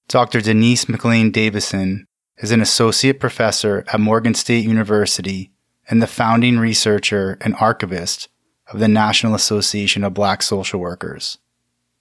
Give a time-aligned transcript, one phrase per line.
[0.07, 0.41] Dr.
[0.41, 2.05] Denise McLane Davison
[2.37, 5.51] is an associate professor at Morgan State University
[5.89, 8.29] and the founding researcher and archivist
[8.71, 11.37] of the National Association of Black Social Workers.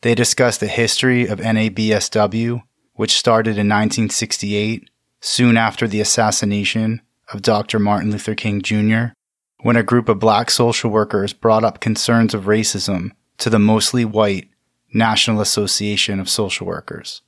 [0.02, 2.62] They discuss the history of NABSW,
[2.94, 4.90] which started in 1968,
[5.20, 7.00] soon after the assassination
[7.32, 7.78] of Dr.
[7.78, 9.14] Martin Luther King Jr.,
[9.64, 14.04] when a group of black social workers brought up concerns of racism to the mostly
[14.04, 14.46] white
[14.92, 17.22] National Association of Social Workers.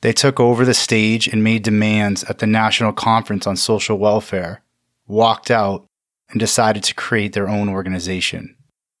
[0.00, 4.62] They took over the stage and made demands at the National Conference on Social Welfare,
[5.08, 5.84] walked out,
[6.30, 8.54] and decided to create their own organization.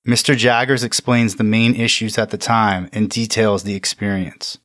[0.04, 0.36] Mr.
[0.36, 4.58] Jaggers explains the main issues at the time and details the experience.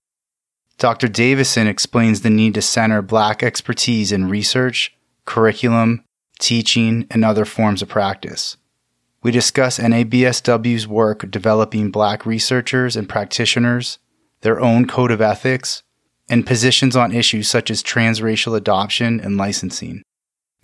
[0.80, 1.08] Dr.
[1.08, 6.04] Davison explains the need to center black expertise in research, curriculum,
[6.40, 8.58] teaching, and other forms of practice.
[9.24, 13.98] We discuss NABSW's work developing black researchers and practitioners,
[14.42, 15.82] their own code of ethics,
[16.30, 20.04] and positions on issues such as transracial adoption and licensing.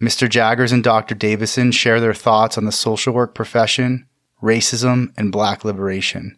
[0.02, 0.30] Mr.
[0.30, 1.16] Jaggers and Dr.
[1.16, 4.08] Davison share their thoughts on the social work profession,
[4.42, 6.38] racism, and black liberation.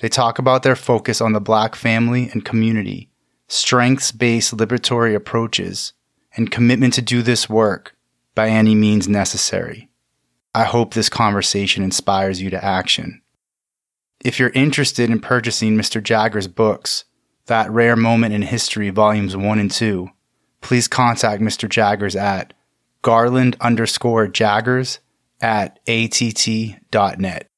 [0.00, 3.10] They talk about their focus on the black family and community,
[3.48, 5.92] strengths based liberatory approaches,
[6.36, 7.94] and commitment to do this work
[8.38, 9.88] by any means necessary.
[10.54, 13.20] I hope this conversation inspires you to action.
[14.24, 16.00] If you're interested in purchasing Mr.
[16.00, 17.04] Jaggers' books,
[17.46, 20.10] That Rare Moment in History, Volumes 1 and 2,
[20.60, 21.68] please contact Mr.
[21.68, 22.54] Jaggers at
[23.02, 25.00] garland underscore jaggers
[25.40, 27.48] at att.net.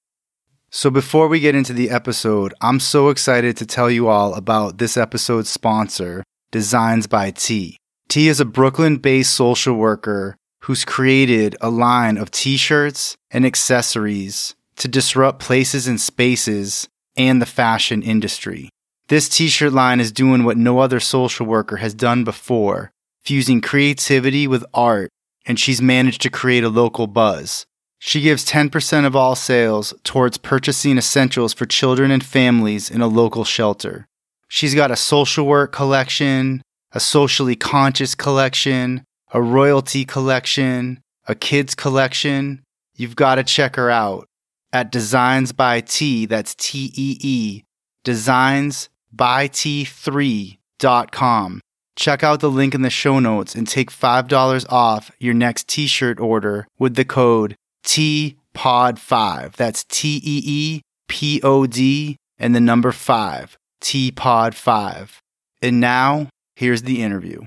[0.70, 4.78] So before we get into the episode, I'm so excited to tell you all about
[4.78, 7.76] this episode's sponsor, Designs by Tee.
[8.08, 13.46] T is a Brooklyn based social worker who's created a line of t shirts and
[13.46, 18.70] accessories to disrupt places and spaces and the fashion industry.
[19.08, 22.92] This t shirt line is doing what no other social worker has done before,
[23.24, 25.10] fusing creativity with art,
[25.46, 27.66] and she's managed to create a local buzz.
[27.98, 33.06] She gives 10% of all sales towards purchasing essentials for children and families in a
[33.06, 34.06] local shelter.
[34.48, 41.74] She's got a social work collection, a socially conscious collection, a royalty collection, a kids
[41.74, 42.62] collection,
[42.96, 44.26] you've got to check her out
[44.72, 47.64] at Designs by Tee, that's T E E,
[48.04, 51.60] designs by T3.com.
[51.96, 55.86] Check out the link in the show notes and take $5 off your next t
[55.86, 59.56] shirt order with the code TEEPOD5.
[59.56, 65.18] That's T E E P O D and the number 5, TEEPOD5.
[65.60, 67.42] And now, here's the interview.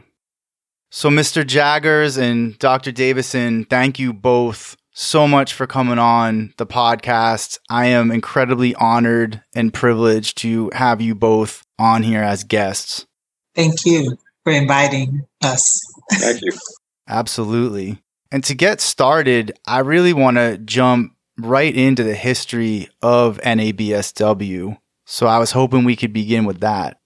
[0.95, 1.43] So, Mr.
[1.45, 2.91] Jaggers and Dr.
[2.91, 7.57] Davison, thank you both so much for coming on the podcast.
[7.67, 13.07] I am incredibly honored and privileged to have you both on here as guests.
[13.55, 15.81] Thank you for inviting us.
[16.11, 16.51] Thank you.
[17.09, 17.97] Absolutely.
[18.31, 24.77] And to get started, I really want to jump right into the history of NABSW.
[25.07, 26.99] So I was hoping we could begin with that.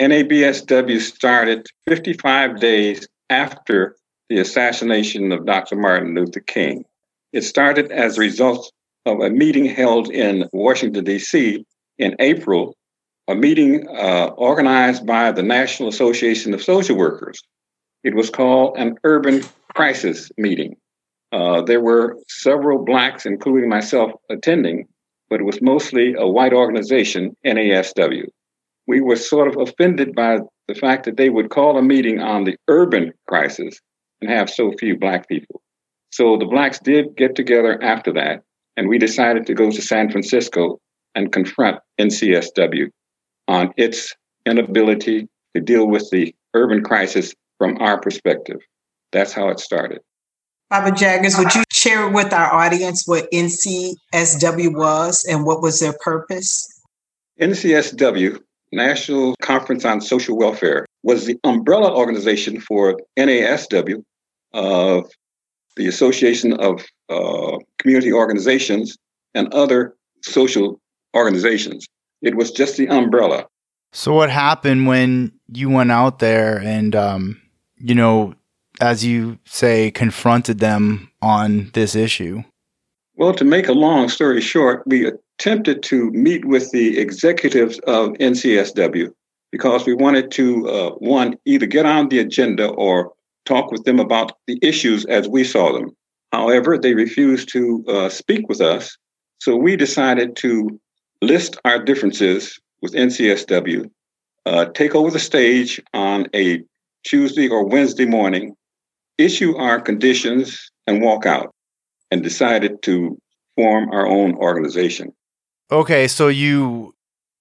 [0.00, 3.96] NABSW started 55 days after
[4.28, 5.76] the assassination of Dr.
[5.76, 6.84] Martin Luther King.
[7.32, 8.70] It started as a result
[9.06, 11.64] of a meeting held in Washington, D.C.
[11.98, 12.76] in April
[13.28, 17.40] a meeting uh, organized by the National Association of Social Workers.
[18.04, 19.42] It was called an urban
[19.74, 20.76] crisis meeting.
[21.30, 24.86] Uh, there were several blacks, including myself, attending,
[25.30, 28.26] but it was mostly a white organization, NASW.
[28.86, 32.44] We were sort of offended by the fact that they would call a meeting on
[32.44, 33.80] the urban crisis
[34.20, 35.60] and have so few black people.
[36.10, 38.42] So the blacks did get together after that,
[38.76, 40.78] and we decided to go to San Francisco
[41.14, 42.88] and confront NCSW
[43.48, 44.14] on its
[44.46, 48.58] inability to deal with the urban crisis from our perspective.
[49.12, 50.00] That's how it started.
[50.70, 55.94] Baba Jaggers, would you share with our audience what NCSW was and what was their
[56.02, 56.66] purpose?
[57.38, 58.40] NCSW,
[58.72, 64.02] National Conference on Social Welfare, was the umbrella organization for NASW
[64.52, 65.10] of
[65.76, 68.96] the Association of uh, Community Organizations
[69.34, 70.80] and other social
[71.14, 71.86] organizations.
[72.20, 73.46] It was just the umbrella.
[73.92, 77.42] So, what happened when you went out there and, um,
[77.76, 78.34] you know,
[78.80, 82.42] as you say, confronted them on this issue?
[83.16, 88.10] Well, to make a long story short, we attempted to meet with the executives of
[88.20, 89.08] NCSW
[89.50, 93.12] because we wanted to, uh, one, either get on the agenda or
[93.44, 95.90] talk with them about the issues as we saw them.
[96.30, 98.96] However, they refused to uh, speak with us.
[99.40, 100.80] So we decided to
[101.20, 103.90] list our differences with NCSW,
[104.46, 106.62] uh, take over the stage on a
[107.02, 108.54] Tuesday or Wednesday morning,
[109.18, 111.52] issue our conditions, and walk out,
[112.12, 113.18] and decided to
[113.56, 115.12] form our own organization.
[115.72, 116.94] Okay, so you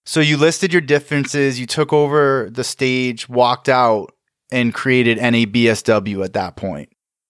[0.05, 4.13] so you listed your differences, you took over the stage, walked out,
[4.53, 6.87] and created NABSW at that point.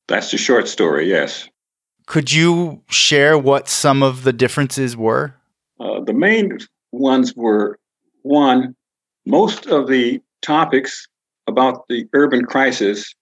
[0.07, 1.49] That's the short story, yes.
[2.05, 5.33] Could you share what some of the differences were?
[5.79, 6.59] Uh, the main
[6.91, 7.79] ones were
[8.21, 8.75] one,
[9.25, 11.07] most of the topics
[11.47, 13.15] about the urban crisis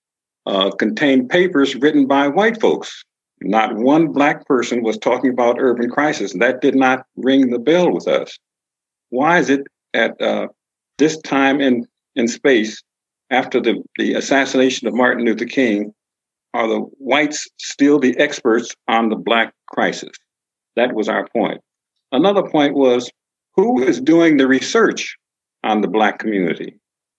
[0.46, 3.06] uh, contained papers written by white folks.
[3.42, 7.92] Not one black person was talking about urban crisis, that did not ring the bell
[7.92, 8.38] with us.
[9.10, 9.62] Why is it
[9.94, 10.48] at uh,
[10.98, 12.84] this time in, in space,
[13.32, 15.94] after the, the assassination of Martin Luther King,
[16.54, 20.12] are the whites still the experts on the black crisis?
[20.76, 21.62] That was our point.
[22.12, 23.10] Another point was
[23.56, 25.16] who is doing the research
[25.64, 26.76] on the black community?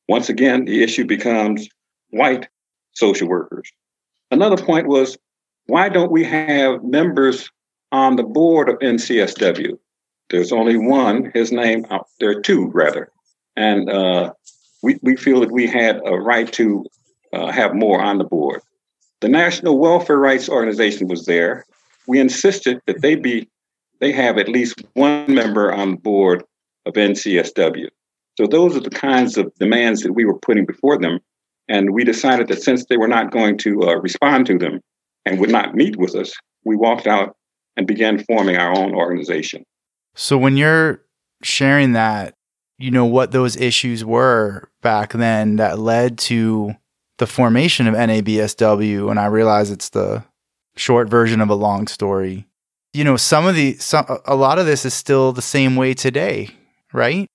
[0.09, 1.69] Once again, the issue becomes
[2.11, 2.49] white
[2.93, 3.71] social workers.
[4.31, 5.17] Another point was
[5.71, 7.49] why don't we have members
[7.93, 9.79] on the board of NCSW?
[10.29, 13.11] There's only one, his name, uh, there are two rather.
[13.57, 14.33] And uh,
[14.83, 16.85] we, we feel that we had a right to
[17.33, 18.63] uh, have more on the board.
[19.21, 21.67] The National Welfare Rights Organization was there.
[22.07, 23.49] We insisted that they be
[24.01, 26.43] they have at least one member on the board
[26.87, 27.89] of NCSW.
[28.39, 31.21] So those are the kinds of demands that we were putting before them.
[31.69, 34.81] And we decided that since they were not going to uh, respond to them
[35.27, 36.33] and would not meet with us,
[36.65, 37.37] we walked out
[37.77, 39.65] and began forming our own organization.
[40.15, 41.03] So when you're
[41.43, 42.35] sharing that,
[42.79, 46.75] you know, what those issues were back then that led to
[47.19, 50.25] the formation of NABSW, and I realize it's the
[50.77, 52.47] short version of a long story
[52.93, 55.95] you know, some of the some a lot of this is still the same way
[55.95, 56.51] today,
[56.93, 57.29] right?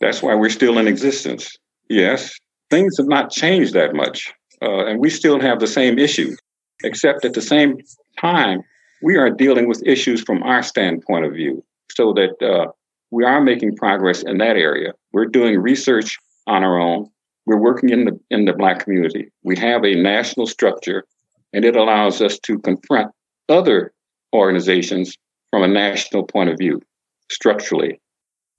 [0.00, 1.56] That's why we're still in existence.
[1.88, 2.34] Yes,
[2.70, 6.36] things have not changed that much, uh, and we still have the same issues.
[6.84, 7.78] Except at the same
[8.20, 8.62] time,
[9.02, 12.70] we are dealing with issues from our standpoint of view, so that uh,
[13.10, 14.92] we are making progress in that area.
[15.12, 17.08] We're doing research on our own.
[17.46, 19.30] We're working in the in the Black community.
[19.42, 21.04] We have a national structure,
[21.52, 23.12] and it allows us to confront
[23.48, 23.92] other
[24.34, 25.16] organizations
[25.50, 26.82] from a national point of view,
[27.30, 28.00] structurally?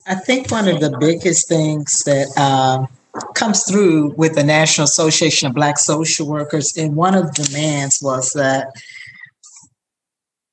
[0.06, 2.86] I think one of the biggest things that uh,
[3.34, 8.00] comes through with the National Association of Black Social Workers, and one of the demands
[8.02, 8.68] was that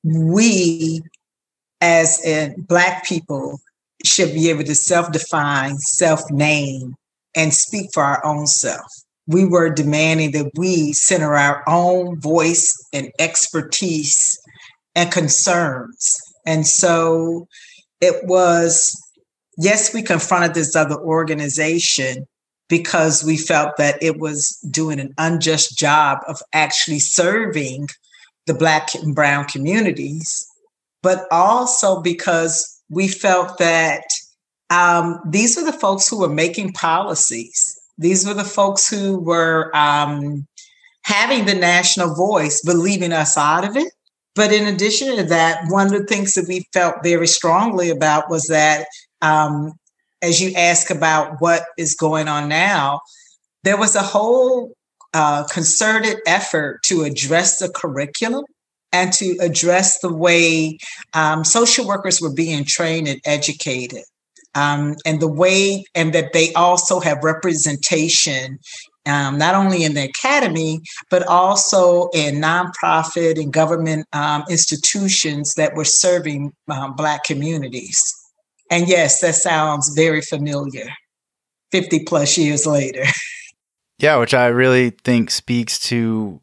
[0.04, 1.00] we,
[1.80, 3.58] as in Black people,
[4.04, 6.94] should be able to self define, self name,
[7.34, 8.86] and speak for our own self.
[9.26, 14.38] We were demanding that we center our own voice and expertise
[14.94, 16.16] and concerns.
[16.46, 17.48] And so
[18.00, 18.96] it was,
[19.58, 22.26] yes, we confronted this other organization
[22.68, 27.88] because we felt that it was doing an unjust job of actually serving
[28.46, 30.46] the Black and Brown communities,
[31.02, 34.02] but also because we felt that
[34.70, 37.78] um, these were the folks who were making policies.
[37.98, 40.46] These were the folks who were um,
[41.04, 43.92] having the national voice, but leaving us out of it.
[44.34, 48.28] But in addition to that, one of the things that we felt very strongly about
[48.28, 48.86] was that
[49.22, 49.72] um,
[50.22, 53.00] as you ask about what is going on now,
[53.64, 54.72] there was a whole
[55.14, 58.44] uh, concerted effort to address the curriculum
[58.92, 60.78] and to address the way
[61.14, 64.04] um, social workers were being trained and educated.
[64.54, 68.58] Um, and the way, and that they also have representation
[69.06, 70.80] um, not only in the academy,
[71.10, 78.02] but also in nonprofit and government um, institutions that were serving um, Black communities.
[78.70, 80.88] And yes, that sounds very familiar
[81.72, 83.04] 50 plus years later.
[83.98, 86.40] Yeah, which I really think speaks to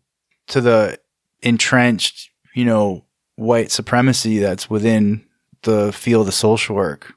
[0.47, 0.99] to the
[1.43, 5.23] entrenched, you know, white supremacy that's within
[5.61, 7.13] the field of social work.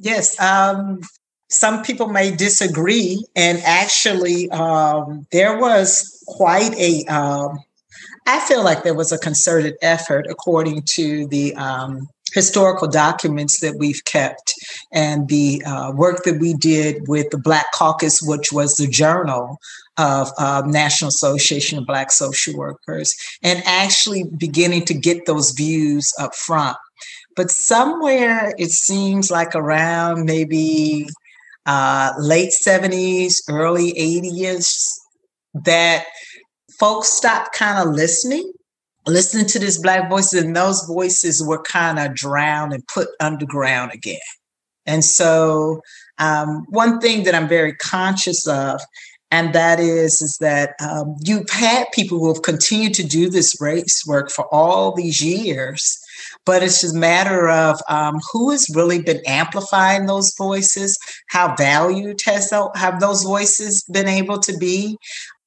[0.00, 1.00] Yes, um,
[1.48, 7.04] some people may disagree, and actually, um, there was quite a.
[7.06, 7.58] Um,
[8.26, 13.76] I feel like there was a concerted effort, according to the um, historical documents that
[13.76, 14.54] we've kept
[14.92, 19.58] and the uh, work that we did with the Black Caucus, which was the journal
[19.96, 26.12] of uh, National Association of Black Social Workers, and actually beginning to get those views
[26.18, 26.76] up front.
[27.36, 31.06] But somewhere it seems like around maybe
[31.66, 34.98] uh, late 70s, early 80s,
[35.64, 36.06] that
[36.78, 38.52] folks stopped kind of listening,
[39.08, 43.92] listening to these Black voices, and those voices were kind of drowned and put underground
[43.92, 44.18] again.
[44.86, 45.80] And so,
[46.18, 48.80] um, one thing that I'm very conscious of,
[49.30, 53.60] and that is, is that um, you've had people who have continued to do this
[53.60, 55.98] race work for all these years
[56.44, 60.98] but it's just a matter of um, who has really been amplifying those voices,
[61.28, 64.96] how valued has have those voices been able to be,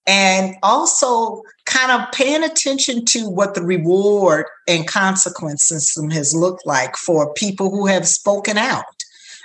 [0.08, 6.66] and also kind of paying attention to what the reward and consequence system has looked
[6.66, 8.84] like for people who have spoken out.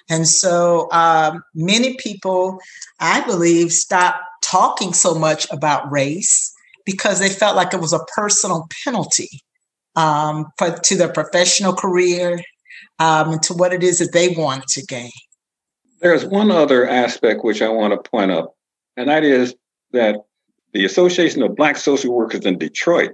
[0.09, 2.59] And so um, many people,
[3.01, 6.53] I believe, stopped talking so much about race
[6.85, 9.43] because they felt like it was a personal penalty
[9.97, 12.41] um, for, to their professional career
[12.99, 15.11] um, and to what it is that they want to gain.
[16.01, 18.53] There's one other aspect which I want to point out,
[18.97, 19.55] and that is
[19.93, 20.17] that
[20.77, 23.13] the Association of Black Social Workers in Detroit,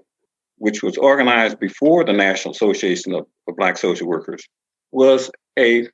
[0.56, 4.44] which was organized before the National Association of, of Black Social Workers,
[4.90, 5.86] was a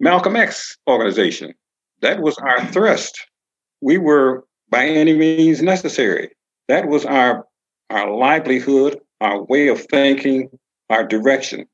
[0.00, 1.54] Malcolm X organization.
[2.00, 3.24] That was our thrust.
[3.80, 6.30] We were by any means necessary.
[6.66, 7.46] That was our
[7.90, 10.50] our livelihood, our way of thinking,
[10.90, 11.66] our direction.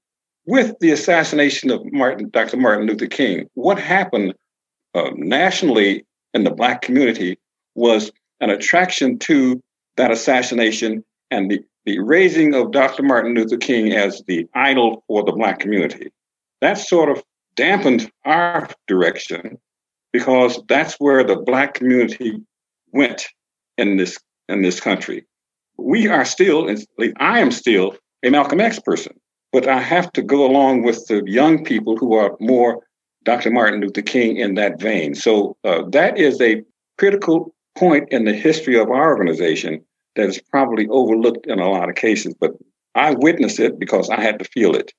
[0.44, 2.58] With the assassination of Martin, Dr.
[2.58, 4.34] Martin Luther King, what happened
[4.94, 7.38] uh, nationally in the Black community
[7.74, 9.60] was an attraction to
[9.96, 13.02] that assassination and the, the raising of Dr.
[13.02, 16.12] Martin Luther King as the idol for the Black community.
[16.60, 17.22] That sort of
[17.56, 19.58] dampened our direction
[20.12, 22.40] because that's where the Black community
[22.92, 23.26] went
[23.76, 24.18] in this
[24.48, 25.26] in this country
[25.78, 26.68] we are still,
[27.18, 29.18] I am still a Malcolm X person,
[29.52, 32.80] but I have to go along with the young people who are more
[33.24, 33.50] Dr.
[33.50, 35.14] Martin Luther King in that vein.
[35.14, 36.62] So uh, that is a
[36.98, 39.84] critical point in the history of our organization
[40.16, 42.52] that is probably overlooked in a lot of cases, but
[42.94, 44.92] I witnessed it because I had to feel it.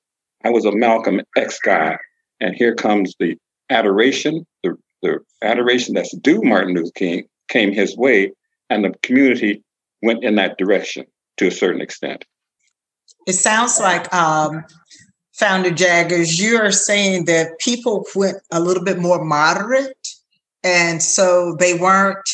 [0.44, 1.98] I was a Malcolm X guy,
[2.40, 3.36] and here comes the
[3.68, 8.32] adoration, the, the adoration that's due Martin Luther King came his way,
[8.70, 9.62] and the community
[10.02, 11.04] went in that direction
[11.36, 12.24] to a certain extent.
[13.26, 14.64] It sounds like um,
[15.34, 20.08] Founder Jaggers, you're saying that people went a little bit more moderate,
[20.64, 22.28] and so they weren't.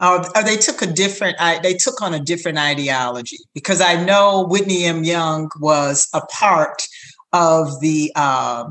[0.00, 1.36] Uh, they took a different.
[1.62, 5.04] They took on a different ideology because I know Whitney M.
[5.04, 6.86] Young was a part
[7.32, 8.64] of the uh,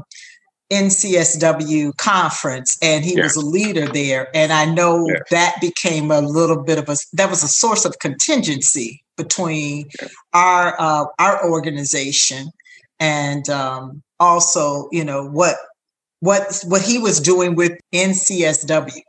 [0.71, 3.23] NCSW conference and he yeah.
[3.23, 4.27] was a leader there.
[4.35, 5.19] And I know yeah.
[5.31, 10.07] that became a little bit of a that was a source of contingency between yeah.
[10.33, 12.51] our uh, our organization
[12.99, 15.55] and um, also, you know, what
[16.19, 19.01] what what he was doing with NCSW.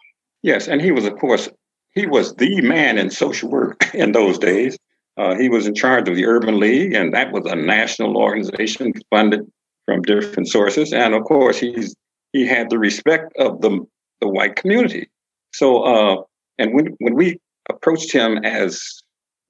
[0.42, 1.48] Yes, and he was of course
[1.94, 4.78] he was the man in social work in those days.
[5.16, 8.92] Uh, he was in charge of the Urban League, and that was a national organization
[9.11, 9.47] funded
[9.85, 11.94] from different sources, and of course he's
[12.32, 13.85] he had the respect of the
[14.20, 15.09] the white community.
[15.52, 16.23] So, uh,
[16.59, 19.02] and when when we approached him as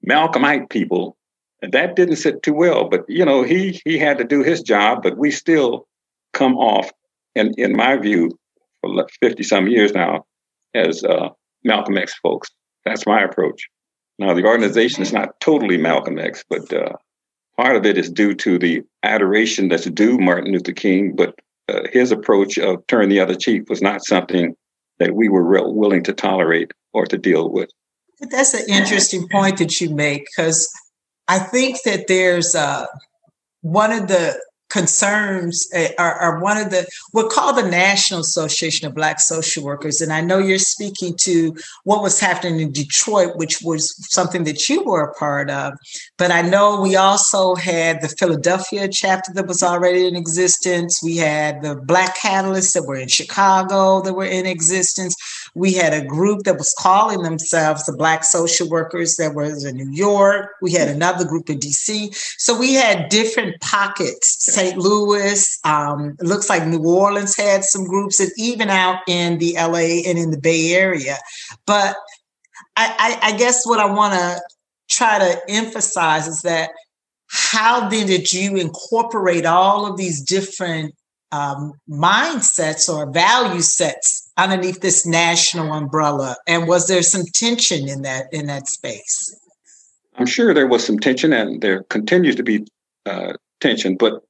[0.07, 1.15] Malcolmite people,
[1.61, 2.89] that didn't sit too well.
[2.89, 5.87] But you know, he he had to do his job, but we still
[6.33, 6.89] come off,
[7.35, 8.31] in in my view,
[8.81, 10.25] for fifty some years now,
[10.73, 11.29] as uh,
[11.63, 12.49] Malcolm X folks.
[12.85, 13.67] That's my approach.
[14.19, 16.93] Now, the organization is not totally Malcolm X, but uh,
[17.57, 21.35] part of it is due to the adoration that's due Martin Luther King, but
[21.69, 24.55] uh, his approach of turn the other cheek was not something
[24.99, 27.69] that we were real willing to tolerate or to deal with.
[28.19, 30.71] That's an interesting point that you make because
[31.27, 32.85] I think that there's uh,
[33.61, 34.39] one of the
[34.71, 39.63] concerns eh, are, are, one of the we're called the national association of black social
[39.63, 39.99] workers.
[39.99, 44.69] And i know you're speaking to what was happening in detroit which was something that
[44.69, 45.73] you were a part of.
[46.17, 51.01] But i know we also had the philadelphia chapter that was already in existence.
[51.03, 55.15] We had the black catalysts that were in chicago that were in existence
[55.53, 59.75] we had a group that was calling themselves the Black Social Workers that was in
[59.75, 60.51] New York.
[60.61, 62.15] We had another group in DC.
[62.37, 64.37] So we had different pockets.
[64.39, 64.77] St.
[64.77, 69.55] Louis, um, it looks like New Orleans had some groups, and even out in the
[69.57, 71.17] LA and in the Bay Area.
[71.65, 71.95] But
[72.77, 74.41] I, I, I guess what I want to
[74.89, 76.71] try to emphasize is that
[77.27, 80.93] how then did you incorporate all of these different
[81.31, 86.35] um, mindsets or value sets underneath this national umbrella?
[86.47, 89.35] And was there some tension in that in that space?
[90.15, 92.65] I'm sure there was some tension, and there continues to be
[93.05, 93.95] uh, tension.
[93.95, 94.21] But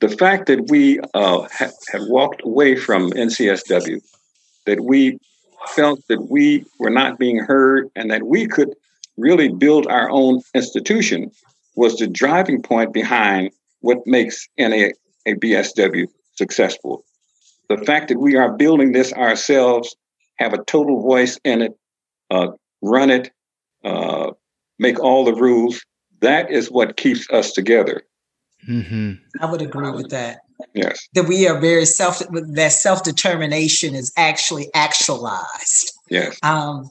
[0.00, 4.00] the fact that we uh, ha- have walked away from NCSW,
[4.66, 5.18] that we
[5.68, 8.74] felt that we were not being heard, and that we could
[9.16, 11.30] really build our own institution,
[11.76, 13.50] was the driving point behind
[13.80, 14.88] what makes NA
[15.26, 17.04] a BSW successful.
[17.68, 19.94] The fact that we are building this ourselves,
[20.36, 21.78] have a total voice in it,
[22.30, 22.48] uh,
[22.82, 23.30] run it,
[23.84, 24.32] uh,
[24.78, 25.84] make all the rules,
[26.20, 28.02] that is what keeps us together.
[28.68, 29.14] Mm-hmm.
[29.40, 30.38] I would agree with that.
[30.74, 31.06] Yes.
[31.14, 35.92] That we are very self, that self determination is actually actualized.
[36.10, 36.38] Yes.
[36.42, 36.90] Um,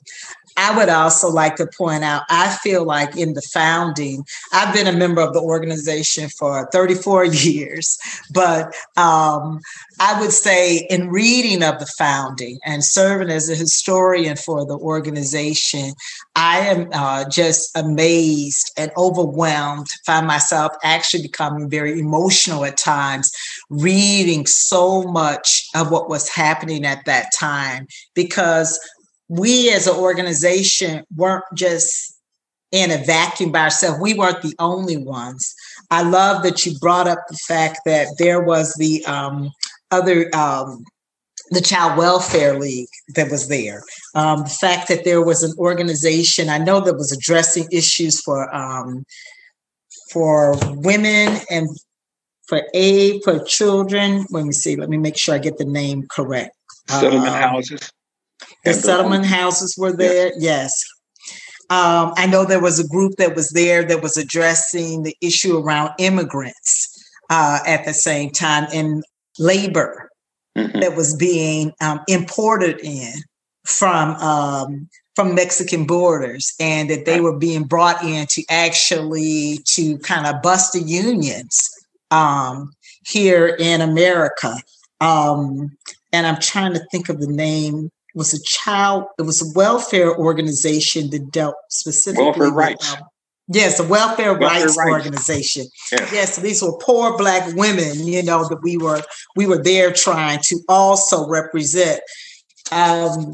[0.58, 4.88] I would also like to point out, I feel like in the founding, I've been
[4.88, 7.98] a member of the organization for 34 years,
[8.34, 9.60] but um,
[10.00, 14.78] I would say in reading of the founding and serving as a historian for the
[14.78, 15.94] organization,
[16.36, 23.32] I am uh, just amazed and overwhelmed, find myself actually becoming very emotional at times,
[23.70, 28.80] reading so much of what was happening at that time because
[29.30, 32.18] we as an organization weren't just
[32.72, 34.00] in a vacuum by ourselves.
[34.02, 35.54] We weren't the only ones.
[35.90, 39.52] I love that you brought up the fact that there was the um,
[39.92, 40.84] other um,
[41.52, 43.82] the Child Welfare League that was there.
[44.16, 48.54] Um, the fact that there was an organization I know that was addressing issues for
[48.54, 49.06] um,
[50.12, 51.70] for women and
[52.48, 54.26] for aid for children.
[54.30, 54.76] Let me see.
[54.76, 56.56] Let me make sure I get the name correct.
[56.90, 57.92] Settlement um, houses.
[58.64, 60.32] The settlement houses were there.
[60.38, 60.84] Yes.
[61.70, 65.58] Um, I know there was a group that was there that was addressing the issue
[65.58, 66.94] around immigrants
[67.30, 69.04] uh, at the same time and
[69.38, 70.10] labor
[70.58, 70.80] mm-hmm.
[70.80, 73.14] that was being um, imported in
[73.66, 79.98] from um, from Mexican borders, and that they were being brought in to actually to
[80.00, 81.68] kind of bust the unions
[82.12, 82.72] um,
[83.06, 84.54] here in America.
[85.02, 85.76] Um,
[86.14, 90.16] and I'm trying to think of the name was a child, it was a welfare
[90.18, 92.94] organization that dealt specifically welfare rights.
[92.94, 93.04] Um,
[93.48, 95.66] yes, a welfare, welfare rights, rights, organization.
[95.92, 96.12] Yes.
[96.12, 99.02] yes, these were poor black women, you know, that we were
[99.36, 102.02] we were there trying to also represent.
[102.72, 103.34] Um,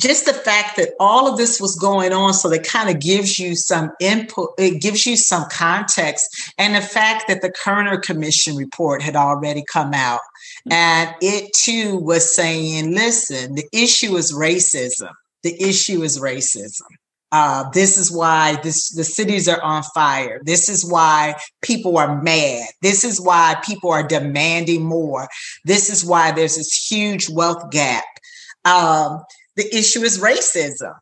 [0.00, 3.38] just the fact that all of this was going on so that kind of gives
[3.38, 8.56] you some input it gives you some context and the fact that the kerner commission
[8.56, 10.20] report had already come out
[10.70, 15.10] and it too was saying, listen, the issue is racism.
[15.42, 16.86] The issue is racism.
[17.32, 20.40] Uh, this is why this, the cities are on fire.
[20.44, 22.68] This is why people are mad.
[22.80, 25.28] This is why people are demanding more.
[25.64, 28.04] This is why there's this huge wealth gap.
[28.64, 29.24] Um,
[29.56, 30.94] the issue is racism.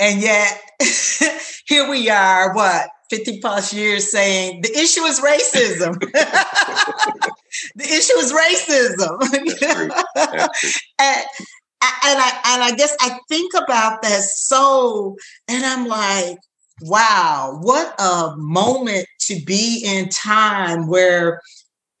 [0.00, 0.60] And yet,
[1.66, 5.96] here we are, what, 50 plus years saying the issue is racism.
[7.74, 9.20] the issue is racism.
[10.98, 11.24] and,
[11.82, 15.16] and I and I guess I think about that so,
[15.48, 16.38] and I'm like,
[16.82, 21.40] wow, what a moment to be in time where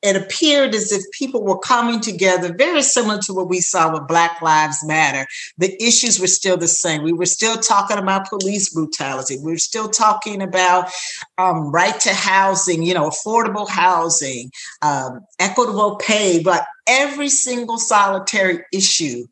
[0.02, 4.08] it appeared as if people were coming together, very similar to what we saw with
[4.08, 5.26] Black Lives Matter.
[5.58, 7.02] The issues were still the same.
[7.02, 9.38] We were still talking about police brutality.
[9.38, 10.90] We were still talking about
[11.36, 18.64] um, right to housing, you know, affordable housing, um, equitable pay, but every single solitary
[18.72, 19.26] issue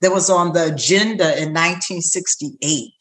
[0.00, 2.92] that was on the agenda in 1968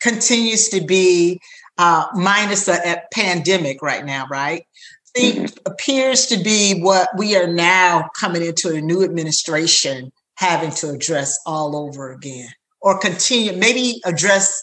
[0.00, 1.40] continues to be
[1.78, 4.64] uh, minus a, a pandemic right now, right?
[5.14, 5.72] Think mm-hmm.
[5.72, 11.38] appears to be what we are now coming into a new administration having to address
[11.46, 12.48] all over again
[12.80, 14.62] or continue, maybe address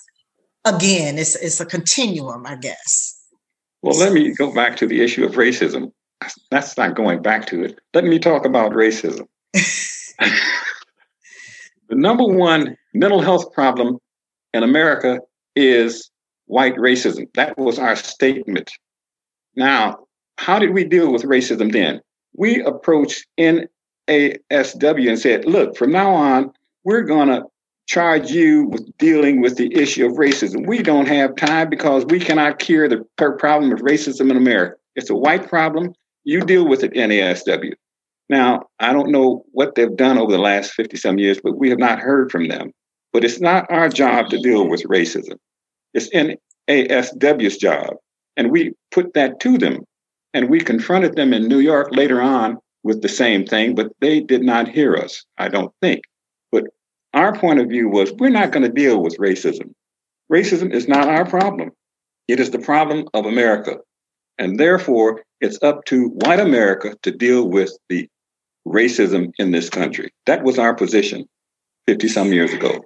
[0.64, 1.18] again.
[1.18, 3.12] It's, it's a continuum, I guess.
[3.82, 5.92] Well, let me go back to the issue of racism.
[6.50, 7.80] That's not going back to it.
[7.94, 9.28] Let me talk about racism.
[9.54, 10.32] the
[11.92, 14.00] number one mental health problem
[14.54, 15.20] in America
[15.56, 16.10] is
[16.46, 17.28] white racism.
[17.36, 18.72] That was our statement.
[19.56, 20.05] Now,
[20.38, 22.02] how did we deal with racism then?
[22.38, 23.68] We approached NASW
[25.10, 26.52] and said, look, from now on,
[26.84, 27.44] we're going to
[27.88, 30.68] charge you with dealing with the issue of racism.
[30.68, 34.76] We don't have time because we cannot cure the problem of racism in America.
[34.96, 35.94] It's a white problem.
[36.24, 37.74] You deal with it, NASW.
[38.28, 41.70] Now, I don't know what they've done over the last 50 some years, but we
[41.70, 42.72] have not heard from them.
[43.14, 45.38] But it's not our job to deal with racism.
[45.94, 47.94] It's NASW's job.
[48.36, 49.86] And we put that to them.
[50.36, 54.20] And we confronted them in New York later on with the same thing, but they
[54.20, 56.02] did not hear us, I don't think.
[56.52, 56.66] But
[57.14, 59.74] our point of view was we're not going to deal with racism.
[60.30, 61.72] Racism is not our problem,
[62.28, 63.78] it is the problem of America.
[64.38, 68.10] And therefore, it's up to white America to deal with the
[68.68, 70.12] racism in this country.
[70.26, 71.24] That was our position
[71.88, 72.84] 50 some years ago.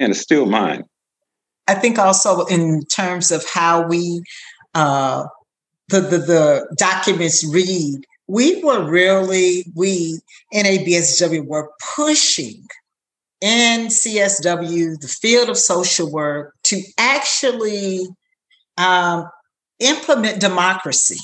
[0.00, 0.82] And it's still mine.
[1.68, 4.24] I think also in terms of how we,
[4.74, 5.26] uh,
[5.88, 10.20] the, the, the documents read, we were really, we,
[10.52, 12.64] in NABSW, were pushing
[13.42, 18.06] NCSW, the field of social work, to actually
[18.78, 19.28] um,
[19.80, 21.18] implement democracy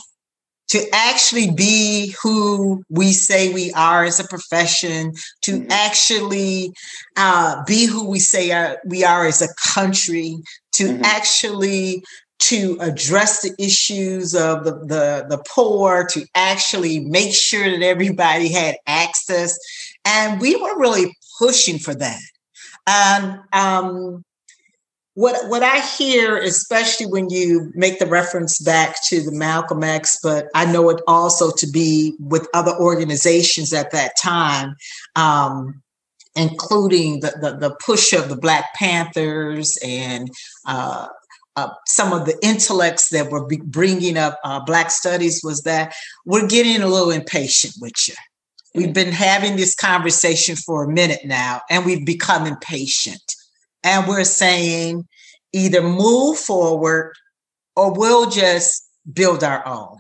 [0.69, 5.71] to actually be who we say we are as a profession, to mm-hmm.
[5.71, 6.73] actually
[7.17, 10.37] uh, be who we say are, we are as a country,
[10.73, 11.05] to mm-hmm.
[11.05, 12.05] actually
[12.39, 18.53] to address the issues of the, the, the poor, to actually make sure that everybody
[18.53, 19.59] had access.
[20.05, 22.21] And we were really pushing for that.
[22.87, 24.25] And um,
[25.19, 30.17] what what I hear, especially when you make the reference back to the Malcolm X,
[30.23, 34.77] but I know it also to be with other organizations at that time,
[35.17, 35.83] um,
[36.37, 40.31] including the, the, the push of the Black Panthers and
[40.67, 41.09] uh,
[41.59, 45.95] uh, some of the intellects that were bringing up uh, Black studies, was that
[46.25, 48.15] we're getting a little impatient with you.
[48.75, 53.23] We've been having this conversation for a minute now, and we've become impatient
[53.83, 55.07] and we're saying
[55.53, 57.15] either move forward
[57.77, 59.99] or we'll just build our own.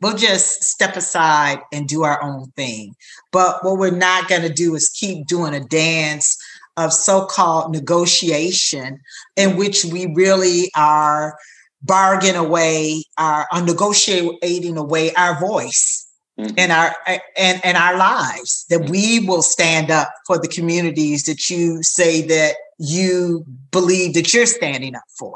[0.00, 2.94] We'll just step aside and do our own thing.
[3.32, 6.36] But what we're not going to do is keep doing a dance
[6.76, 9.00] of so called negotiation
[9.36, 11.36] in which we really are
[11.82, 16.08] bargaining away, are, are negotiating away our voice
[16.38, 16.58] mm-hmm.
[16.58, 16.94] in our
[17.36, 18.90] and and our lives that mm-hmm.
[18.90, 24.46] we will stand up for the communities that you say that you believe that you're
[24.46, 25.34] standing up for.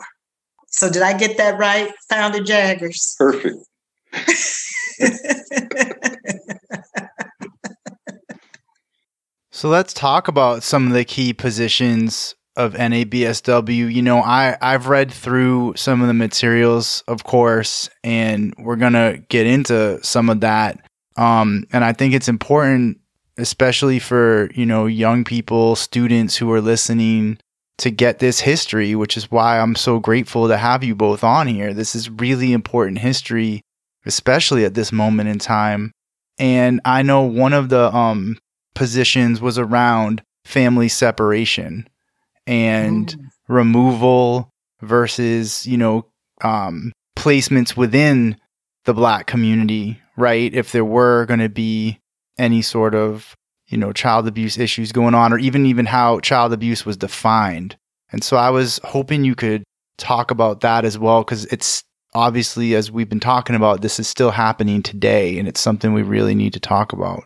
[0.68, 3.14] So did I get that right, Founder Jaggers?
[3.18, 3.56] Perfect.
[9.58, 13.92] so let's talk about some of the key positions of NABSW.
[13.92, 19.18] You know, I I've read through some of the materials, of course, and we're gonna
[19.28, 20.78] get into some of that.
[21.16, 23.00] Um, and I think it's important,
[23.36, 27.38] especially for, you know, young people, students who are listening
[27.78, 31.48] to get this history, which is why I'm so grateful to have you both on
[31.48, 31.74] here.
[31.74, 33.62] This is really important history,
[34.06, 35.90] especially at this moment in time.
[36.38, 38.38] And I know one of the um,
[38.78, 41.86] positions was around family separation
[42.46, 43.24] and mm.
[43.48, 46.06] removal versus, you know,
[46.42, 48.38] um, placements within
[48.84, 50.52] the black community right?
[50.52, 52.00] If there were going to be
[52.36, 53.34] any sort of,
[53.68, 57.76] you know, child abuse issues going on, or even even how child abuse was defined.
[58.10, 59.62] And so I was hoping you could
[59.96, 64.08] talk about that as well, because it's obviously, as we've been talking about, this is
[64.08, 67.24] still happening today, and it's something we really need to talk about.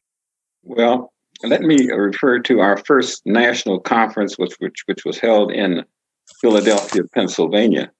[0.63, 1.12] Well,
[1.45, 5.85] let me refer to our first national conference, which which, which was held in
[6.41, 7.91] Philadelphia, Pennsylvania.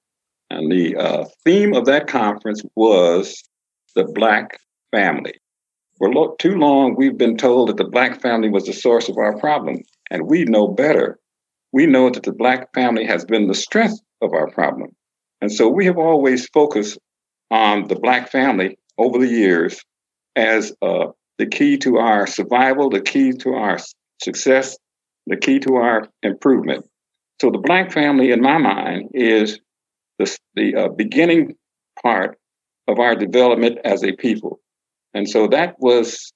[0.49, 3.43] And the uh, theme of that conference was
[3.95, 4.59] the Black
[4.91, 5.33] family.
[5.97, 9.17] For lo- too long, we've been told that the Black family was the source of
[9.17, 11.19] our problem, and we know better.
[11.71, 14.95] We know that the Black family has been the strength of our problem.
[15.41, 16.97] And so we have always focused
[17.51, 19.81] on the Black family over the years
[20.35, 21.07] as uh,
[21.43, 23.77] the key to our survival, the key to our
[24.21, 24.77] success,
[25.27, 26.85] the key to our improvement.
[27.41, 29.59] So the Black family, in my mind, is
[30.19, 31.55] the, the uh, beginning
[32.01, 32.37] part
[32.87, 34.61] of our development as a people.
[35.13, 36.31] And so that was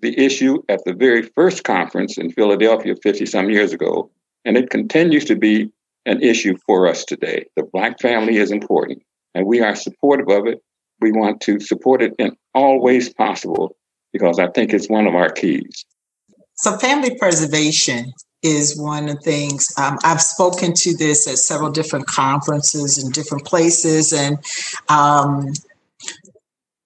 [0.00, 4.10] the issue at the very first conference in Philadelphia 50 some years ago,
[4.44, 5.70] and it continues to be
[6.04, 7.46] an issue for us today.
[7.56, 9.02] The Black family is important,
[9.34, 10.62] and we are supportive of it.
[11.00, 13.74] We want to support it in all ways possible
[14.12, 15.84] because I think it's one of our keys.
[16.54, 21.70] So, family preservation is one of the things um, I've spoken to this at several
[21.70, 24.38] different conferences in different places, and
[24.88, 25.52] um,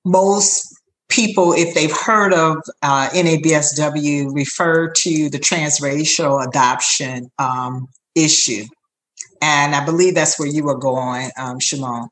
[0.04, 0.74] most
[1.08, 8.64] people, if they've heard of uh, NABSW, refer to the transracial adoption um, issue.
[9.40, 12.08] And I believe that's where you were going, um, Shimon.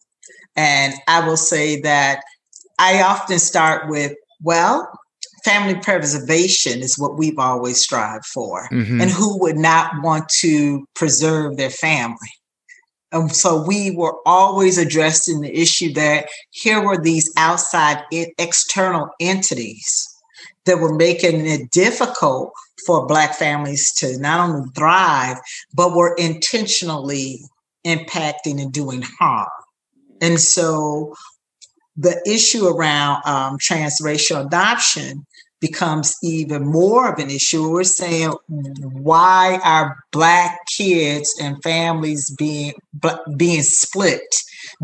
[0.56, 2.22] And I will say that
[2.78, 4.90] I often start with, well,
[5.44, 8.68] family preservation is what we've always strived for.
[8.70, 9.00] Mm-hmm.
[9.00, 12.16] And who would not want to preserve their family?
[13.12, 20.08] And so we were always addressing the issue that here were these outside external entities
[20.64, 22.52] that were making it difficult
[22.86, 25.38] for Black families to not only thrive,
[25.74, 27.40] but were intentionally
[27.86, 29.48] impacting and doing harm.
[30.20, 31.14] And so
[31.96, 35.26] the issue around um, transracial adoption
[35.62, 37.70] becomes even more of an issue.
[37.70, 42.74] We're saying why are black kids and families being
[43.38, 44.22] being split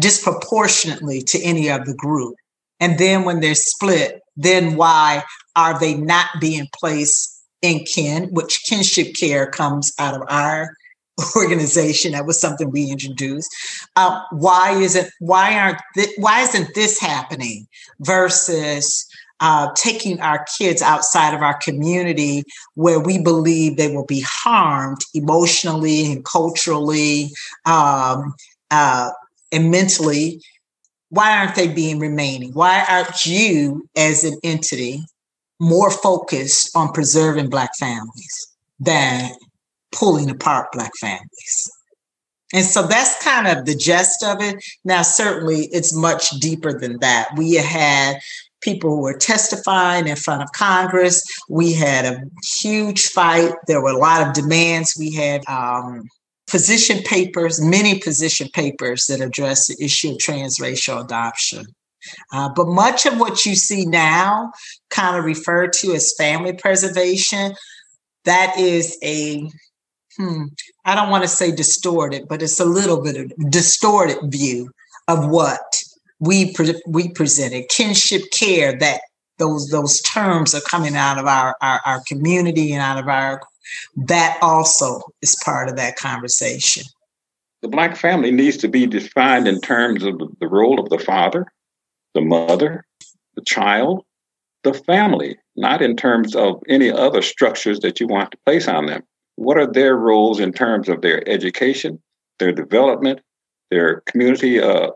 [0.00, 2.36] disproportionately to any other group?
[2.80, 5.24] And then when they're split, then why
[5.56, 10.70] are they not being placed in kin, which kinship care comes out of our
[11.36, 12.12] organization.
[12.12, 13.50] That was something we introduced.
[13.96, 15.10] Uh, why is it?
[15.20, 15.80] Why aren't?
[15.94, 17.66] Th- why isn't this happening?
[18.00, 19.06] Versus
[19.40, 22.42] uh, taking our kids outside of our community
[22.74, 27.30] where we believe they will be harmed emotionally and culturally
[27.66, 28.34] um,
[28.70, 29.10] uh,
[29.52, 30.40] and mentally.
[31.10, 32.52] Why aren't they being remaining?
[32.52, 35.02] Why aren't you, as an entity,
[35.60, 38.48] more focused on preserving Black families
[38.78, 39.30] than
[39.92, 41.70] pulling apart Black families?
[42.54, 44.62] And so that's kind of the gist of it.
[44.84, 47.28] Now, certainly it's much deeper than that.
[47.36, 48.20] We had
[48.60, 51.24] people were testifying in front of Congress.
[51.48, 52.22] We had a
[52.60, 53.52] huge fight.
[53.66, 54.96] There were a lot of demands.
[54.98, 56.04] We had um,
[56.48, 61.66] position papers, many position papers that address the issue of transracial adoption.
[62.32, 64.52] Uh, but much of what you see now,
[64.90, 67.54] kind of referred to as family preservation,
[68.24, 69.50] that is a
[70.16, 70.44] hmm,
[70.84, 74.70] I don't want to say distorted, but it's a little bit of distorted view
[75.06, 75.82] of what
[76.20, 79.00] we pre- we presented kinship care that
[79.38, 83.40] those those terms are coming out of our, our, our community and out of our
[83.96, 86.84] that also is part of that conversation.
[87.60, 91.46] The black family needs to be defined in terms of the role of the father
[92.14, 92.84] the mother
[93.36, 94.04] the child
[94.64, 98.86] the family not in terms of any other structures that you want to place on
[98.86, 99.02] them.
[99.36, 102.00] What are their roles in terms of their education
[102.38, 103.20] their development
[103.70, 104.90] their community uh,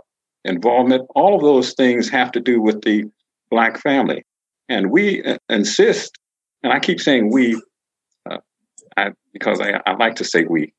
[0.45, 3.05] involvement, all of those things have to do with the
[3.51, 4.25] Black family.
[4.69, 6.19] And we uh, insist,
[6.63, 7.61] and I keep saying we
[8.31, 8.39] uh,
[8.97, 10.73] I, because I, I, like to say we,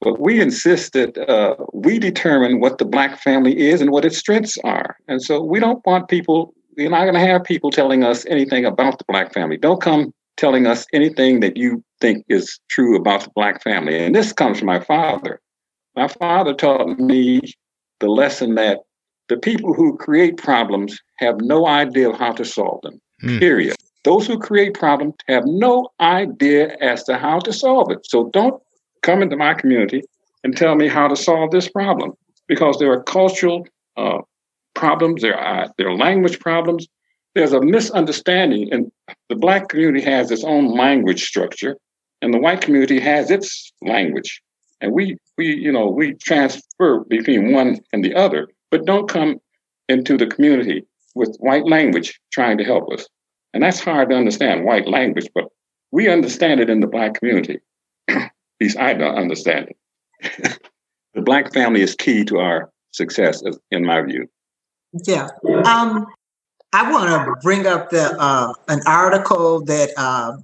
[0.00, 4.18] but we insist that uh, we determine what the Black family is and what its
[4.18, 4.96] strengths are.
[5.08, 8.64] And so we don't want people, you're not going to have people telling us anything
[8.64, 9.56] about the Black family.
[9.56, 13.98] Don't come telling us anything that you think is true about the Black family.
[13.98, 15.40] And this comes from my father.
[15.96, 17.40] My father taught me
[17.98, 18.78] the lesson that
[19.30, 23.38] the people who create problems have no idea of how to solve them, mm.
[23.38, 23.76] period.
[24.02, 28.04] Those who create problems have no idea as to how to solve it.
[28.04, 28.60] So don't
[29.02, 30.02] come into my community
[30.42, 32.12] and tell me how to solve this problem
[32.48, 33.66] because there are cultural
[33.96, 34.18] uh,
[34.74, 36.88] problems, there are, there are language problems.
[37.36, 38.90] There's a misunderstanding, and
[39.28, 41.76] the Black community has its own language structure,
[42.20, 44.42] and the white community has its language.
[44.80, 49.40] And we, we, you know, we transfer between one and the other but don't come
[49.88, 53.06] into the community with white language trying to help us.
[53.52, 55.48] And that's hard to understand, white language, but
[55.90, 57.58] we understand it in the Black community.
[58.08, 58.30] At
[58.60, 60.58] least I don't understand it.
[61.14, 64.28] the Black family is key to our success, in my view.
[64.92, 65.28] Yeah.
[65.64, 66.06] Um,
[66.72, 70.36] I want to bring up the uh, an article that uh,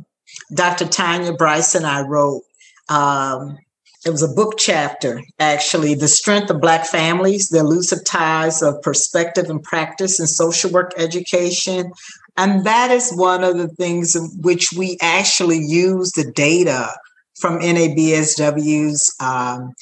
[0.53, 0.87] Dr.
[0.87, 2.43] Tanya Brice and I wrote
[2.89, 3.59] um,
[4.07, 8.81] it was a book chapter, actually, The Strength of Black Families, the Elusive Ties of
[8.81, 11.91] Perspective and Practice in Social Work Education.
[12.37, 16.89] And that is one of the things in which we actually use the data
[17.41, 19.73] from NABSW's um,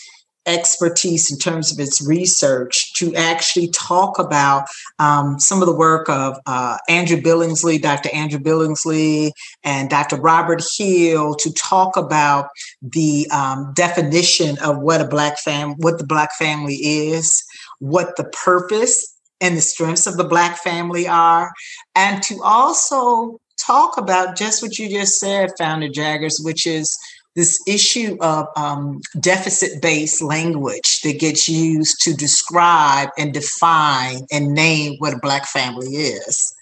[0.47, 4.67] expertise in terms of its research to actually talk about
[4.99, 8.11] um, some of the work of uh, Andrew Billingsley, Dr.
[8.13, 10.17] Andrew Billingsley, and Dr.
[10.17, 12.49] Robert Hill to talk about
[12.83, 17.43] the um, definition of what a black fam, what the black family is,
[17.79, 21.53] what the purpose and the strengths of the black family are,
[21.95, 26.97] and to also talk about just what you just said, Founder Jaggers, which is
[27.35, 34.55] this issue of um, deficit based language that gets used to describe and define and
[34.55, 36.55] name what a Black family is.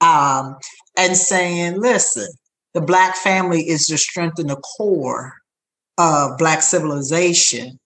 [0.00, 0.56] Um,
[0.96, 2.28] and saying, listen,
[2.74, 5.34] the Black family is the strength and the core
[5.96, 7.78] of Black civilization.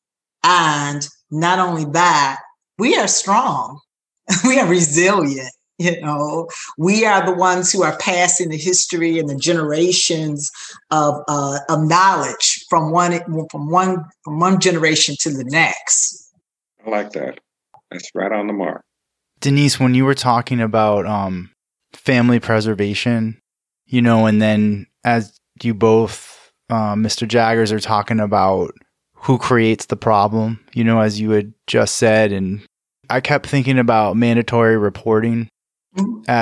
[0.42, 2.40] And not only that,
[2.78, 3.80] we are strong,
[4.44, 9.28] we are resilient you know we are the ones who are passing the history and
[9.28, 10.50] the generations
[10.90, 13.18] of uh, of knowledge from one
[13.50, 16.32] from one from one generation to the next.
[16.84, 17.40] I like that.
[17.90, 18.82] That's right on the mark.
[19.40, 21.50] Denise when you were talking about um,
[21.92, 23.38] family preservation
[23.86, 28.72] you know and then as you both uh, mr jaggers are talking about
[29.14, 32.62] who creates the problem you know as you had just said and
[33.08, 35.48] I kept thinking about mandatory reporting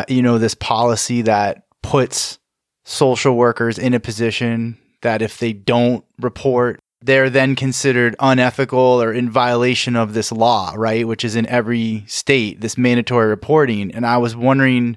[0.08, 2.38] you know, this policy that puts
[2.84, 9.12] social workers in a position that if they don't report, they're then considered unethical or
[9.12, 11.06] in violation of this law, right?
[11.06, 13.92] Which is in every state, this mandatory reporting.
[13.92, 14.96] And I was wondering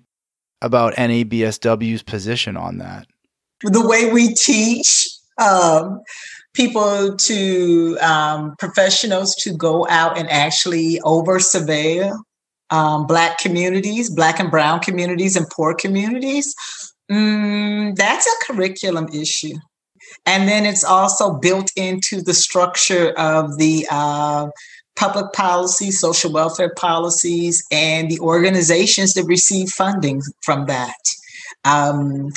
[0.62, 3.08] about NABSW's position on that.
[3.62, 6.02] The way we teach um,
[6.54, 12.18] people to um, professionals to go out and actually over surveil
[12.70, 16.54] um, Black communities, Black and Brown communities, and poor communities,
[17.12, 19.56] mm, that's a curriculum issue.
[20.26, 24.48] And then it's also built into the structure of the uh,
[24.96, 30.96] public policy, social welfare policies, and the organizations that receive funding from that.
[31.64, 32.32] Um,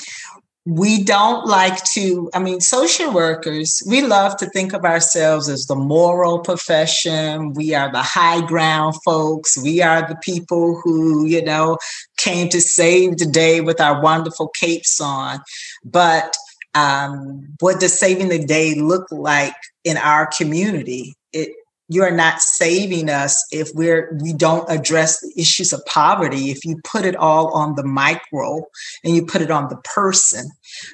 [0.71, 5.67] we don't like to i mean social workers we love to think of ourselves as
[5.67, 7.53] the moral profession.
[7.55, 9.59] We are the high ground folks.
[9.61, 11.79] We are the people who you know
[12.17, 15.41] came to save the day with our wonderful capes on.
[15.85, 16.37] But
[16.75, 19.55] um, what does saving the day look like
[19.85, 21.15] in our community?
[21.33, 21.51] It
[21.91, 26.53] you are not saving us if we're we don't address the issues of poverty.
[26.53, 28.63] If you put it all on the micro
[29.03, 30.49] and you put it on the person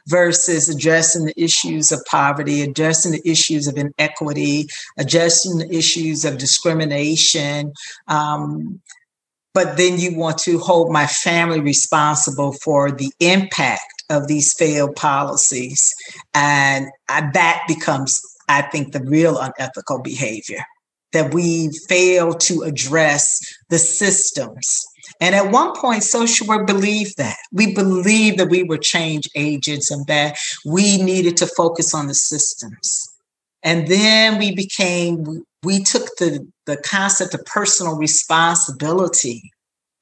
[0.08, 6.38] versus addressing the issues of poverty addressing the issues of inequity addressing the issues of
[6.38, 7.72] discrimination
[8.08, 8.80] um,
[9.52, 14.96] but then you want to hold my family responsible for the impact of these failed
[14.96, 15.94] policies.
[16.34, 20.64] And that becomes I think the real unethical behavior
[21.12, 23.38] that we fail to address
[23.70, 24.84] the systems.
[25.20, 27.36] And at one point, social work believed that.
[27.52, 32.14] We believed that we were change agents and that we needed to focus on the
[32.14, 33.08] systems.
[33.62, 39.50] And then we became, we took the, the concept of personal responsibility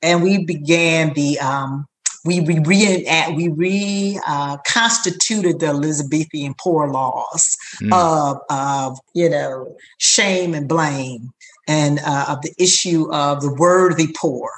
[0.03, 1.87] and we began the um,
[2.25, 3.05] we we re
[3.37, 7.93] we reconstituted uh, the Elizabethan poor laws mm.
[7.93, 11.33] of of you know shame and blame
[11.69, 14.51] and uh, of the issue of the worthy poor.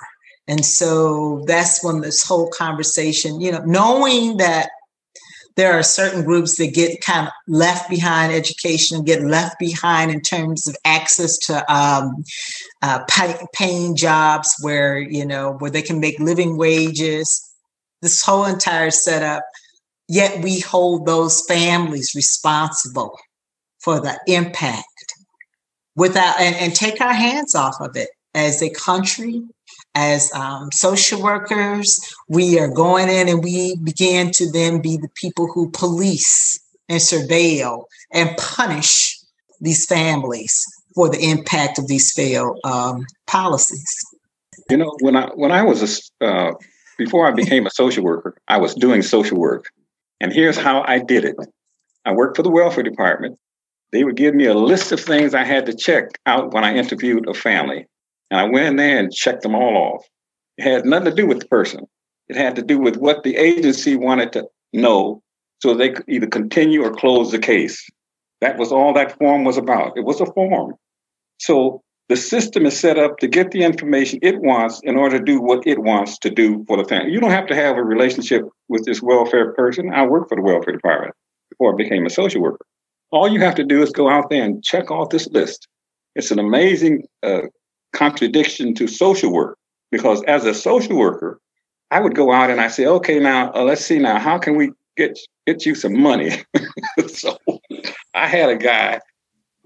[0.49, 4.71] And so that's when this whole conversation, you know, knowing that
[5.57, 10.21] there are certain groups that get kind of left behind education, get left behind in
[10.21, 12.23] terms of access to um,
[12.83, 17.43] uh, pay, paying jobs where you know where they can make living wages
[18.03, 19.43] this whole entire setup,
[20.09, 23.19] yet we hold those families responsible
[23.81, 24.85] for the impact
[25.95, 28.09] without and, and take our hands off of it.
[28.35, 29.43] As a country
[29.95, 35.09] as um, social workers we are going in and we begin to then be the
[35.15, 39.19] people who police and surveil and punish
[39.61, 44.05] these families for the impact of these failed um, policies.
[44.71, 46.53] You know when i when i was a uh,
[46.99, 49.67] before I became a social worker, I was doing social work.
[50.21, 51.37] And here's how I did it
[52.05, 53.39] I worked for the welfare department.
[53.93, 56.75] They would give me a list of things I had to check out when I
[56.75, 57.87] interviewed a family.
[58.31, 60.05] And I went in there and checked them all off.
[60.59, 61.87] It had nothing to do with the person,
[62.29, 65.23] it had to do with what the agency wanted to know
[65.63, 67.89] so they could either continue or close the case.
[68.41, 69.97] That was all that form was about.
[69.97, 70.75] It was a form.
[71.39, 75.25] So the system is set up to get the information it wants in order to
[75.25, 77.11] do what it wants to do for the family.
[77.11, 79.93] You don't have to have a relationship with this welfare person.
[79.93, 81.15] I worked for the welfare department
[81.51, 82.65] before I became a social worker.
[83.11, 85.67] All you have to do is go out there and check off this list.
[86.15, 87.43] it's an amazing uh,
[87.93, 89.59] contradiction to social work
[89.91, 91.41] because as a social worker,
[91.91, 94.57] I would go out and I say, okay, now uh, let's see now, how can
[94.57, 96.45] we get get you some money?
[97.09, 97.37] so
[98.15, 99.01] I had a guy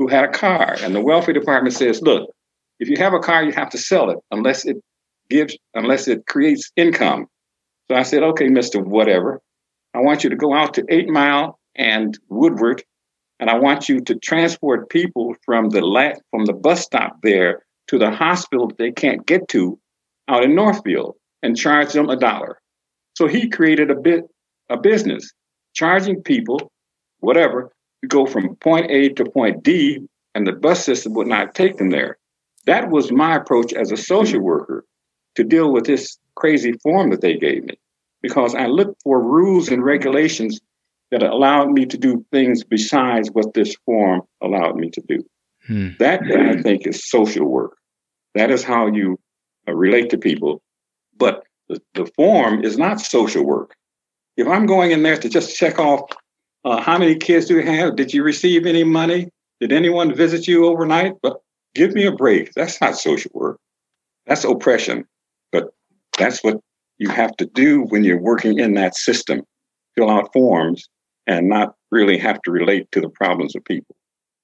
[0.01, 2.31] who had a car, and the welfare department says, look,
[2.79, 4.79] if you have a car, you have to sell it unless it
[5.29, 7.27] gives, unless it creates income.
[7.87, 9.43] So I said, okay, Mister Whatever,
[9.93, 12.83] I want you to go out to Eight Mile and Woodward,
[13.39, 17.67] and I want you to transport people from the la- from the bus stop there
[17.89, 19.79] to the hospital that they can't get to
[20.29, 22.59] out in Northfield and charge them a dollar.
[23.19, 24.25] So he created a bit
[24.71, 25.31] a business
[25.75, 26.73] charging people
[27.19, 27.71] whatever
[28.09, 31.91] go from point A to point D, and the bus system would not take them
[31.91, 32.19] there.
[32.67, 34.85] That was my approach as a social worker
[35.37, 37.79] to deal with this crazy form that they gave me,
[38.23, 40.61] because I looked for rules and regulations
[41.11, 45.25] that allowed me to do things besides what this form allowed me to do.
[45.67, 45.89] Hmm.
[45.99, 47.77] That, I think, is social work.
[48.35, 49.19] That is how you
[49.69, 50.63] uh, relate to people.
[51.17, 53.75] But the, the form is not social work.
[54.37, 56.03] If I'm going in there to just check off
[56.65, 57.97] uh, how many kids do you have?
[57.97, 59.29] Did you receive any money?
[59.61, 61.15] Did anyone visit you overnight?
[61.23, 61.39] But
[61.75, 62.53] give me a break.
[62.55, 63.59] That's not social work.
[64.27, 65.05] That's oppression.
[65.53, 65.69] But
[66.19, 66.59] that's what
[66.99, 69.43] you have to do when you're working in that system.
[69.97, 70.89] Fill out forms
[71.27, 73.97] and not really have to relate to the problems of people.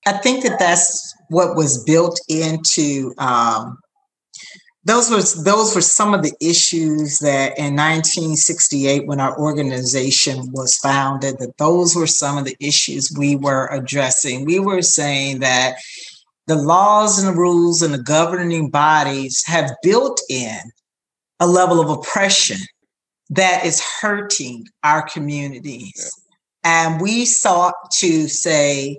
[0.06, 3.78] I think that that's what was built into um,
[4.86, 10.76] those were those were some of the issues that in 1968 when our organization was
[10.76, 15.76] founded that those were some of the issues we were addressing we were saying that
[16.46, 20.58] the laws and the rules and the governing bodies have built in
[21.40, 22.58] a level of oppression
[23.28, 26.12] that is hurting our communities
[26.64, 26.88] yeah.
[26.88, 28.96] and we sought to say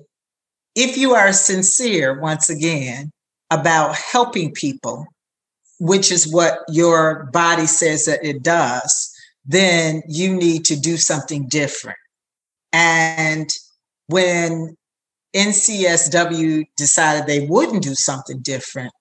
[0.75, 3.09] if you are sincere once again
[3.49, 5.07] about helping people
[5.79, 9.13] which is what your body says that it does,
[9.45, 11.97] then you need to do something different.
[12.73, 13.49] And
[14.07, 14.75] when
[15.35, 18.91] NCSW decided they wouldn't do something different,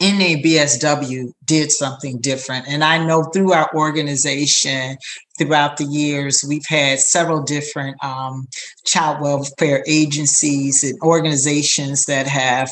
[0.00, 2.66] NABSW did something different.
[2.68, 4.96] And I know through our organization,
[5.40, 8.46] throughout the years, we've had several different um,
[8.84, 12.70] child welfare agencies and organizations that have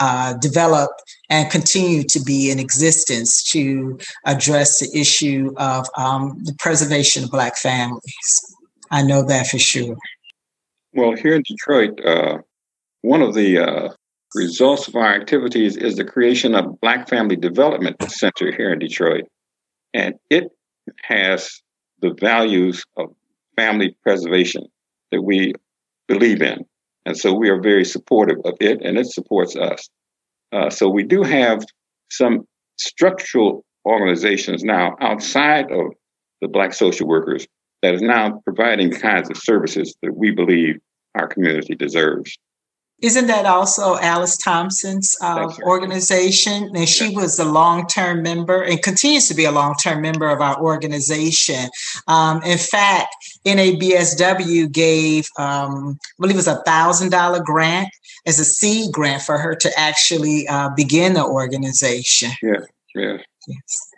[0.00, 6.54] uh, developed and continue to be in existence to address the issue of um, the
[6.58, 8.56] preservation of Black families.
[8.90, 9.96] I know that for sure.
[10.92, 12.38] Well, here in Detroit, uh,
[13.00, 13.88] one of the uh,
[14.34, 19.24] results of our activities is the creation of Black Family Development Center here in Detroit.
[19.94, 20.50] And it
[21.02, 21.62] has
[22.00, 23.14] the values of
[23.56, 24.66] family preservation
[25.10, 25.52] that we
[26.08, 26.64] believe in.
[27.06, 29.88] And so we are very supportive of it, and it supports us.
[30.52, 31.64] Uh, so we do have
[32.10, 32.46] some
[32.76, 35.92] structural organizations now outside of
[36.40, 37.46] the Black social workers
[37.82, 40.76] that is now providing the kinds of services that we believe
[41.14, 42.38] our community deserves.
[43.02, 46.70] Isn't that also Alice Thompson's uh, organization?
[46.74, 50.28] And she was a long term member and continues to be a long term member
[50.28, 51.70] of our organization.
[52.08, 53.14] Um, in fact,
[53.46, 57.88] NABSW gave, um, I believe it was a thousand dollar grant
[58.26, 62.30] as a seed grant for her to actually uh, begin the organization.
[62.42, 62.60] Yeah,
[62.94, 63.16] yeah.
[63.48, 63.90] Yes.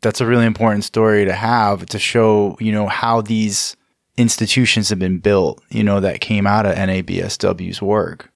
[0.00, 3.76] That's a really important story to have to show, you know, how these
[4.16, 8.29] institutions have been built, you know, that came out of NABSW's work.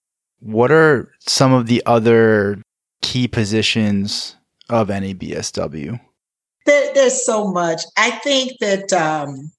[0.44, 2.60] What are some of the other
[3.00, 4.36] key positions
[4.68, 5.98] of NABSW?
[6.66, 7.80] There, there's so much.
[7.96, 9.50] I think that um,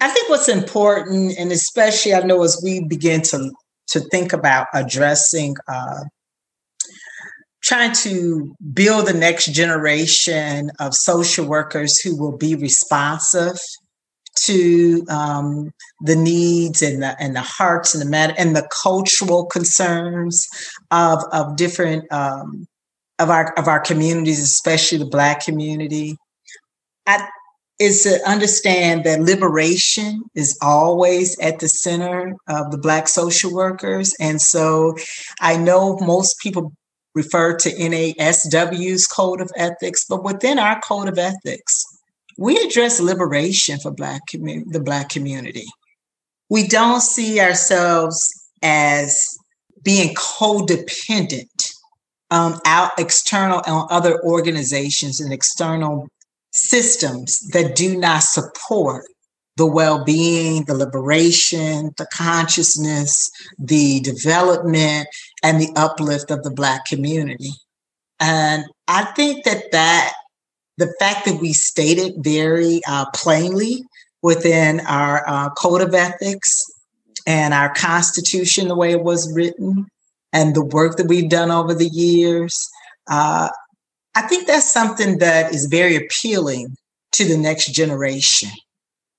[0.00, 3.52] I think what's important, and especially I know as we begin to
[3.88, 6.04] to think about addressing uh,
[7.62, 13.58] trying to build the next generation of social workers who will be responsive
[14.46, 19.46] to um, the needs and the and the hearts and the matter and the cultural
[19.46, 20.48] concerns
[20.90, 22.66] of of different um,
[23.18, 26.16] of our of our communities, especially the Black community.
[27.06, 27.26] I,
[27.78, 34.14] is to understand that liberation is always at the center of the Black social workers,
[34.20, 34.96] and so
[35.40, 36.72] I know most people
[37.14, 41.84] refer to NASW's code of ethics, but within our code of ethics
[42.38, 45.66] we address liberation for black the black community.
[46.48, 48.26] We don't see ourselves
[48.62, 49.26] as
[49.82, 51.72] being codependent
[52.30, 56.08] um, out external on other organizations and external
[56.52, 59.04] systems that do not support
[59.56, 63.28] the well being, the liberation, the consciousness,
[63.58, 65.08] the development,
[65.42, 67.50] and the uplift of the Black community.
[68.20, 70.12] And I think that that
[70.78, 73.82] the fact that we stated very uh, plainly
[74.22, 76.64] within our uh, code of ethics
[77.26, 79.86] and our constitution, the way it was written,
[80.32, 82.68] and the work that we've done over the years,
[83.10, 83.48] uh,
[84.14, 86.76] I think that's something that is very appealing
[87.12, 88.50] to the next generation.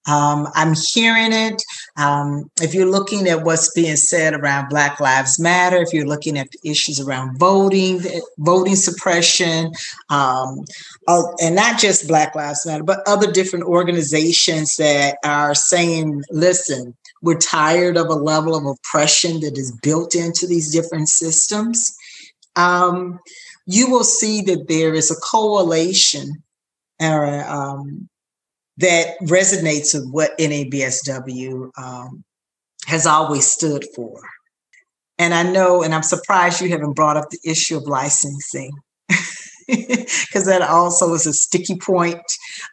[0.08, 1.62] Um, I'm hearing it.
[1.98, 6.38] Um, if you're looking at what's being said around Black Lives Matter, if you're looking
[6.38, 8.02] at the issues around voting,
[8.38, 9.72] voting suppression,
[10.10, 10.62] um,
[11.08, 16.96] uh, and not just Black Lives Matter, but other different organizations that are saying, listen,
[17.22, 21.94] we're tired of a level of oppression that is built into these different systems.
[22.56, 23.20] Um,
[23.66, 26.42] you will see that there is a coalition
[27.00, 27.44] or
[28.80, 32.24] that resonates with what NABSW um,
[32.86, 34.22] has always stood for.
[35.18, 38.72] And I know, and I'm surprised you haven't brought up the issue of licensing.
[39.88, 42.22] because that also is a sticky point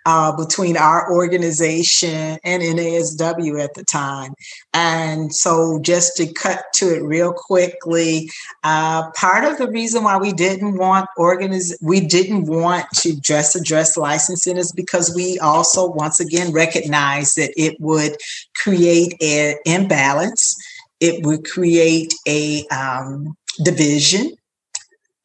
[0.07, 4.33] uh, between our organization and NASW at the time.
[4.73, 8.31] And so, just to cut to it real quickly,
[8.65, 13.57] uh, part of the reason why we didn't want organiz- we didn't want to just
[13.57, 18.17] address licensing is because we also, once again, recognize that it would
[18.55, 20.57] create an imbalance.
[21.01, 24.36] It would create a um, division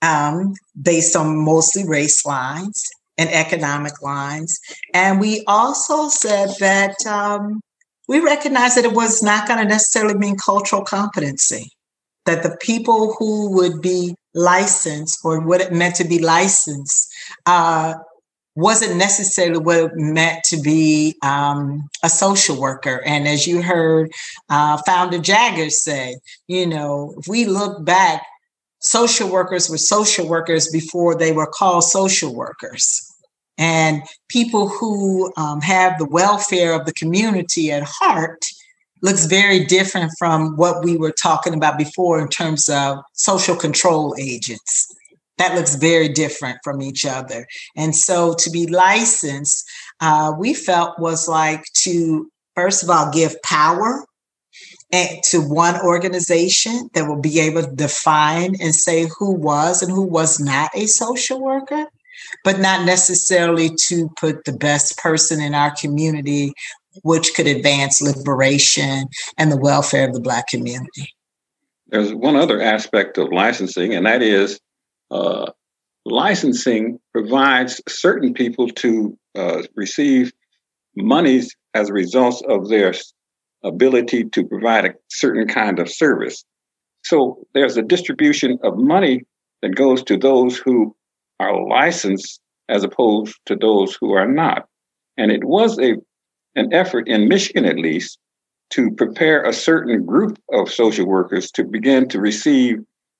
[0.01, 4.59] um, based on mostly race lines and economic lines.
[4.93, 7.61] And we also said that um,
[8.07, 11.69] we recognized that it was not going to necessarily mean cultural competency,
[12.25, 17.13] that the people who would be licensed or what it meant to be licensed
[17.45, 17.93] uh,
[18.55, 23.01] wasn't necessarily what it meant to be um, a social worker.
[23.05, 24.11] And as you heard
[24.49, 28.23] uh, Founder Jagger say, you know, if we look back
[28.81, 33.07] social workers were social workers before they were called social workers.
[33.57, 38.43] And people who um, have the welfare of the community at heart
[39.01, 44.15] looks very different from what we were talking about before in terms of social control
[44.19, 44.87] agents.
[45.37, 47.47] That looks very different from each other.
[47.75, 49.67] And so to be licensed,
[49.99, 54.05] uh, we felt was like to, first of all, give power
[54.91, 60.03] to one organization that will be able to define and say who was and who
[60.03, 61.85] was not a social worker,
[62.43, 66.53] but not necessarily to put the best person in our community,
[67.03, 69.05] which could advance liberation
[69.37, 71.13] and the welfare of the Black community.
[71.87, 74.59] There's one other aspect of licensing, and that is
[75.09, 75.51] uh,
[76.05, 80.31] licensing provides certain people to uh, receive
[80.95, 82.93] monies as a result of their
[83.63, 86.43] ability to provide a certain kind of service.
[87.03, 89.23] So there's a distribution of money
[89.61, 90.95] that goes to those who
[91.39, 92.39] are licensed
[92.69, 94.67] as opposed to those who are not.
[95.17, 95.95] And it was a
[96.55, 98.19] an effort in Michigan at least
[98.71, 102.79] to prepare a certain group of social workers to begin to receive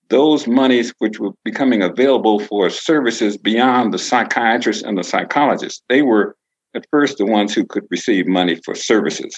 [0.10, 5.82] those monies which were becoming available for services beyond the psychiatrists and the psychologists.
[5.88, 6.36] They were
[6.76, 9.34] at first the ones who could receive money for services.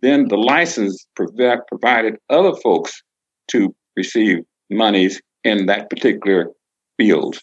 [0.00, 3.02] Then the license provided other folks
[3.48, 4.38] to receive
[4.70, 6.50] monies in that particular
[6.96, 7.38] field,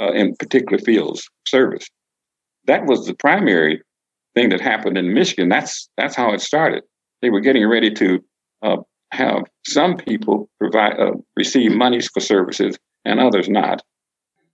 [0.00, 1.88] uh, in particular fields service.
[2.66, 3.82] That was the primary
[4.34, 5.48] thing that happened in Michigan.
[5.48, 6.82] That's that's how it started.
[7.22, 8.22] They were getting ready to
[8.62, 8.76] uh,
[9.12, 13.82] have some people provide uh, receive monies for services and others not.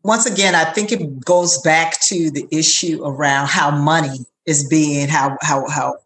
[0.05, 5.09] Once again, I think it goes back to the issue around how money is being
[5.09, 5.97] how how how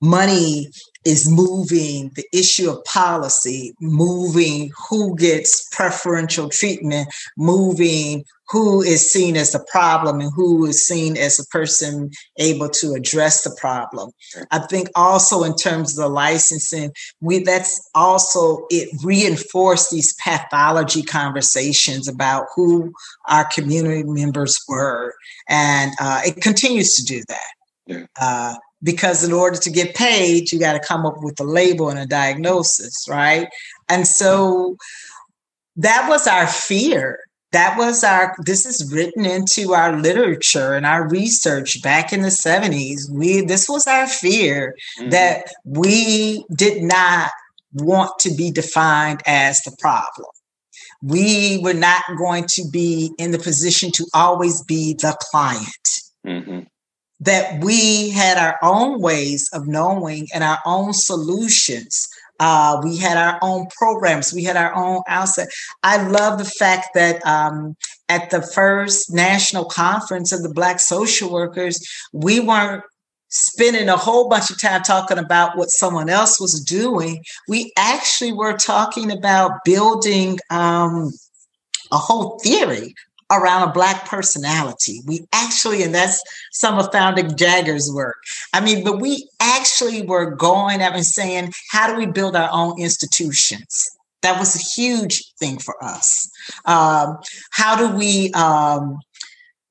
[0.00, 0.68] money
[1.04, 9.36] is moving the issue of policy, moving who gets preferential treatment, moving who is seen
[9.36, 14.10] as the problem and who is seen as a person able to address the problem.
[14.50, 21.02] I think also in terms of the licensing, we that's also it reinforced these pathology
[21.02, 22.92] conversations about who
[23.28, 25.14] our community members were,
[25.48, 27.52] and uh, it continues to do that.
[27.86, 28.06] Yeah.
[28.20, 31.88] Uh, because in order to get paid, you got to come up with a label
[31.88, 33.48] and a diagnosis, right?
[33.88, 34.76] And so
[35.76, 37.20] that was our fear.
[37.52, 42.28] That was our, this is written into our literature and our research back in the
[42.28, 43.10] 70s.
[43.10, 45.10] We, this was our fear mm-hmm.
[45.10, 47.30] that we did not
[47.72, 50.28] want to be defined as the problem.
[51.02, 55.88] We were not going to be in the position to always be the client.
[56.26, 56.60] Mm-hmm
[57.20, 62.08] that we had our own ways of knowing and our own solutions.
[62.40, 64.32] Uh, we had our own programs.
[64.32, 65.48] We had our own outset.
[65.82, 67.76] I love the fact that um,
[68.08, 72.84] at the first national conference of the Black social workers, we weren't
[73.30, 77.22] spending a whole bunch of time talking about what someone else was doing.
[77.48, 81.10] We actually were talking about building um,
[81.90, 82.94] a whole theory
[83.30, 85.00] around a black personality.
[85.06, 86.22] We actually, and that's
[86.52, 88.16] some of Founder Jagger's work.
[88.52, 92.48] I mean, but we actually were going up and saying, how do we build our
[92.52, 93.90] own institutions?
[94.22, 96.28] That was a huge thing for us.
[96.64, 97.18] Um,
[97.50, 98.98] how do we um,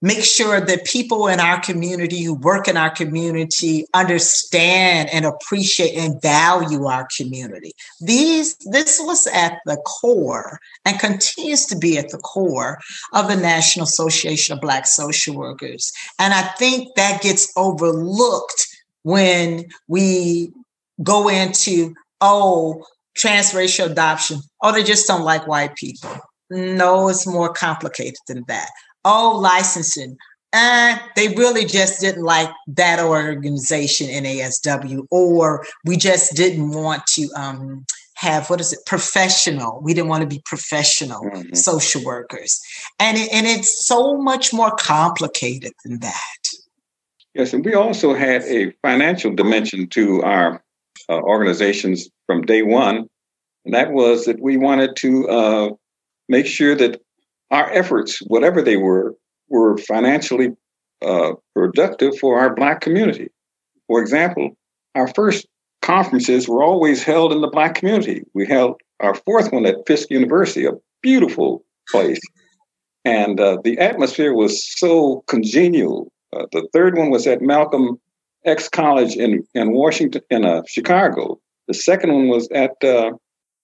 [0.02, 5.95] make sure that people in our community who work in our community understand and appreciate
[5.95, 7.72] and value our community.
[8.02, 12.80] These this was at the core and continues to be at the core
[13.14, 15.91] of the national association of black social workers.
[16.20, 18.68] And i think that gets overlooked
[19.04, 20.52] when we
[21.04, 22.84] go into oh
[23.18, 24.39] transracial adoption.
[24.62, 26.12] Oh they just don't like white people.
[26.52, 28.70] No it's more complicated than that
[29.06, 30.18] oh, licensing.
[30.54, 37.30] Uh, they really just didn't like that organization, NASW, or we just didn't want to
[37.36, 37.86] um,
[38.18, 41.54] have what is it professional we didn't want to be professional mm-hmm.
[41.54, 42.60] social workers
[43.00, 46.39] and it, and it's so much more complicated than that
[47.36, 50.64] yes and we also had a financial dimension to our
[51.10, 53.08] uh, organizations from day one
[53.66, 55.70] and that was that we wanted to uh,
[56.28, 57.00] make sure that
[57.52, 59.16] our efforts, whatever they were,
[59.50, 60.50] were financially
[61.06, 63.30] uh, productive for our Black community.
[63.88, 64.58] For example,
[64.95, 65.48] our first
[65.82, 68.24] conferences were always held in the Black community.
[68.34, 70.72] We held our fourth one at Fisk University, a
[71.02, 72.20] beautiful place.
[73.06, 76.12] And uh, the atmosphere was so congenial.
[76.36, 78.00] Uh, the third one was at Malcolm
[78.43, 81.39] X College in, in Washington, in uh, Chicago.
[81.68, 83.12] The second one was at uh,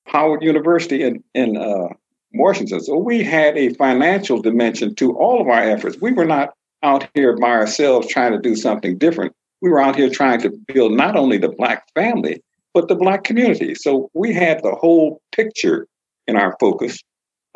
[0.07, 1.89] Howard University in, in uh,
[2.33, 2.81] Washington.
[2.81, 5.97] So we had a financial dimension to all of our efforts.
[6.01, 9.33] We were not out here by ourselves trying to do something different.
[9.61, 12.41] We were out here trying to build not only the Black family,
[12.73, 13.75] but the Black community.
[13.75, 15.87] So we had the whole picture
[16.27, 16.99] in our focus.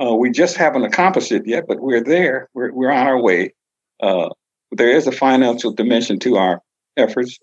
[0.01, 2.49] Uh, we just haven't accomplished it yet, but we're there.
[2.53, 3.53] We're, we're on our way.
[4.01, 4.30] Uh,
[4.71, 6.61] there is a financial dimension to our
[6.97, 7.39] efforts,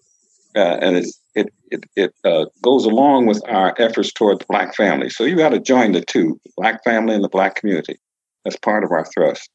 [0.54, 4.74] uh, and it's it it, it uh, goes along with our efforts toward the black
[4.74, 5.10] family.
[5.10, 7.98] So you got to join the two, the black family and the black community.
[8.44, 9.50] That's part of our thrust.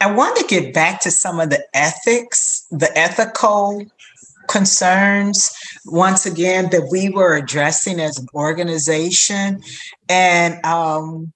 [0.00, 3.84] I want to get back to some of the ethics, the ethical
[4.48, 5.52] concerns
[5.86, 9.62] once again that we were addressing as an organization
[10.08, 11.32] and um,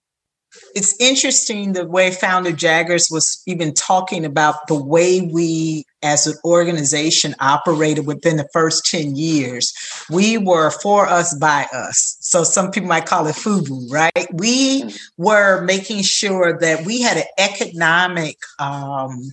[0.75, 6.35] it's interesting the way founder jaggers was even talking about the way we as an
[6.45, 9.73] organization operated within the first 10 years
[10.11, 14.85] we were for us by us so some people might call it fubu right we
[15.17, 19.31] were making sure that we had an economic um,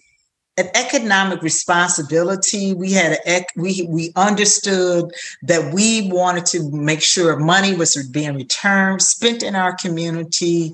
[0.58, 2.74] an economic responsibility.
[2.74, 5.12] We had a, we we understood
[5.44, 10.74] that we wanted to make sure money was being returned, spent in our community,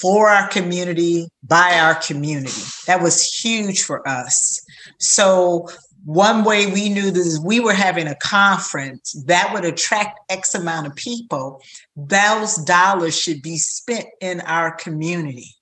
[0.00, 2.62] for our community, by our community.
[2.86, 4.60] That was huge for us.
[5.02, 5.68] So
[6.04, 10.86] one way we knew this we were having a conference that would attract X amount
[10.86, 11.60] of people.
[11.96, 15.54] Those dollars should be spent in our community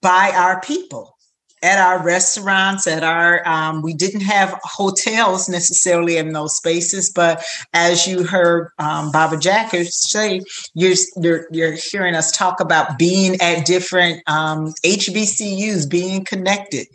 [0.00, 1.16] by our people
[1.62, 7.44] at our restaurants, at our, um, we didn't have hotels necessarily in those spaces, but
[7.74, 10.40] as you heard um, Baba Jagger say,
[10.74, 16.86] you're, you're, you're hearing us talk about being at different um, HBCUs, being connected,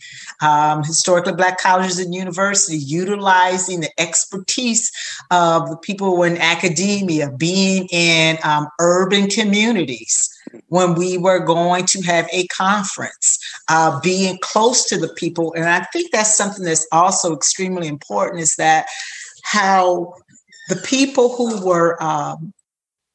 [0.42, 4.92] um, historically Black colleges and universities, utilizing the expertise
[5.32, 10.35] of the people in academia, being in um, urban communities
[10.68, 13.40] when we were going to have a conference,
[13.70, 15.54] uh, being close to the people.
[15.54, 18.88] And I think that's something that's also extremely important is that
[19.44, 20.14] how
[20.70, 22.54] the people who were um,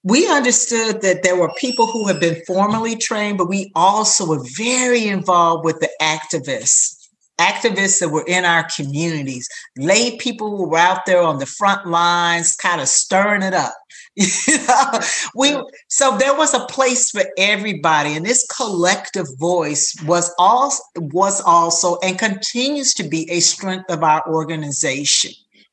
[0.02, 4.42] we understood that there were people who had been formally trained, but we also were
[4.56, 6.96] very involved with the activists
[7.40, 11.86] activists that were in our communities, lay people who were out there on the front
[11.86, 13.74] lines, kind of stirring it up.
[15.34, 15.56] we
[15.88, 21.96] so there was a place for everybody, and this collective voice was also was also
[22.02, 25.32] and continues to be a strength of our organization.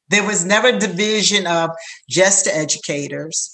[0.09, 1.71] There was never division of
[2.09, 3.51] just the educators,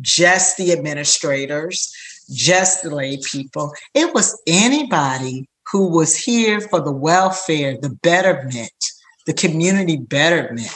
[0.00, 1.94] just the administrators,
[2.30, 3.72] just the lay people.
[3.94, 8.72] It was anybody who was here for the welfare, the betterment
[9.26, 10.68] the community betterment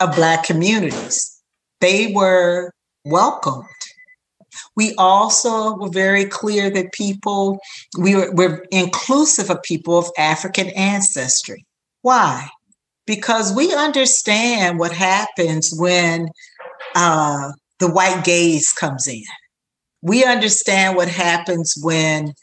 [0.00, 1.35] of Black communities.
[1.80, 2.72] They were
[3.04, 3.64] welcomed.
[4.74, 7.58] We also were very clear that people,
[7.98, 11.64] we were, were inclusive of people of African ancestry.
[12.02, 12.48] Why?
[13.06, 16.28] Because we understand what happens when
[16.94, 19.22] uh, the white gaze comes in.
[20.02, 22.34] We understand what happens when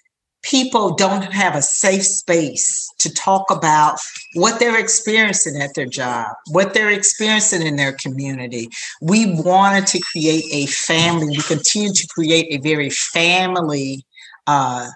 [0.44, 3.98] people don't have a safe space to talk about
[4.36, 8.70] what they're experiencing at their job, what they're experiencing in their community.
[9.02, 11.30] We wanted to create a family.
[11.30, 14.06] We continue to create a very family
[14.46, 14.89] uh,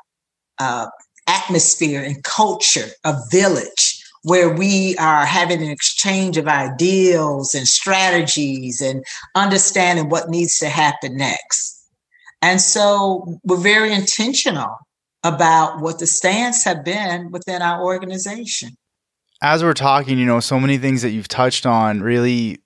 [0.59, 0.87] uh,
[1.27, 8.81] atmosphere and culture, a village where we are having an exchange of ideals and strategies
[8.81, 9.03] and
[9.35, 11.87] understanding what needs to happen next.
[12.41, 14.77] And so we're very intentional
[15.27, 18.69] about what the stance have been within our organization.
[19.41, 22.59] As we're talking, you know, so many things that you've touched on really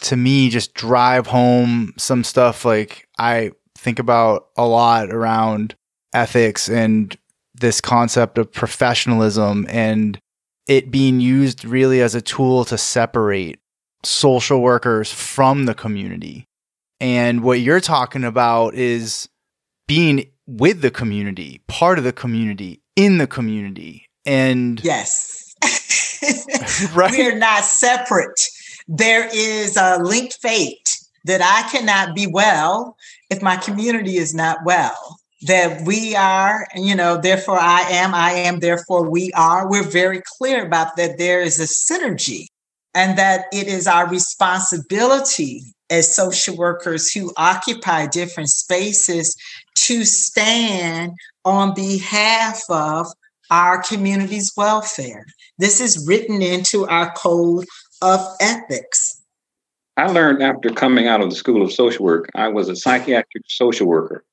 [0.00, 5.74] to me just drive home some stuff like I think about a lot around
[6.12, 7.16] ethics and
[7.54, 10.18] this concept of professionalism and
[10.66, 13.58] it being used really as a tool to separate
[14.02, 16.44] social workers from the community.
[17.00, 19.28] And what you're talking about is
[19.86, 24.08] being with the community, part of the community, in the community.
[24.24, 25.54] And yes,
[26.94, 27.10] right?
[27.10, 28.40] we are not separate.
[28.88, 30.88] There is a linked fate
[31.24, 32.96] that I cannot be well
[33.30, 35.18] if my community is not well.
[35.42, 39.68] That we are, you know, therefore I am, I am, therefore we are.
[39.68, 42.46] We're very clear about that there is a synergy
[42.94, 49.36] and that it is our responsibility as social workers who occupy different spaces
[49.76, 51.12] to stand
[51.44, 53.06] on behalf of
[53.50, 55.24] our community's welfare.
[55.58, 57.64] This is written into our code
[58.02, 59.22] of ethics.
[59.96, 63.44] I learned after coming out of the School of Social Work, I was a psychiatric
[63.48, 64.24] social worker.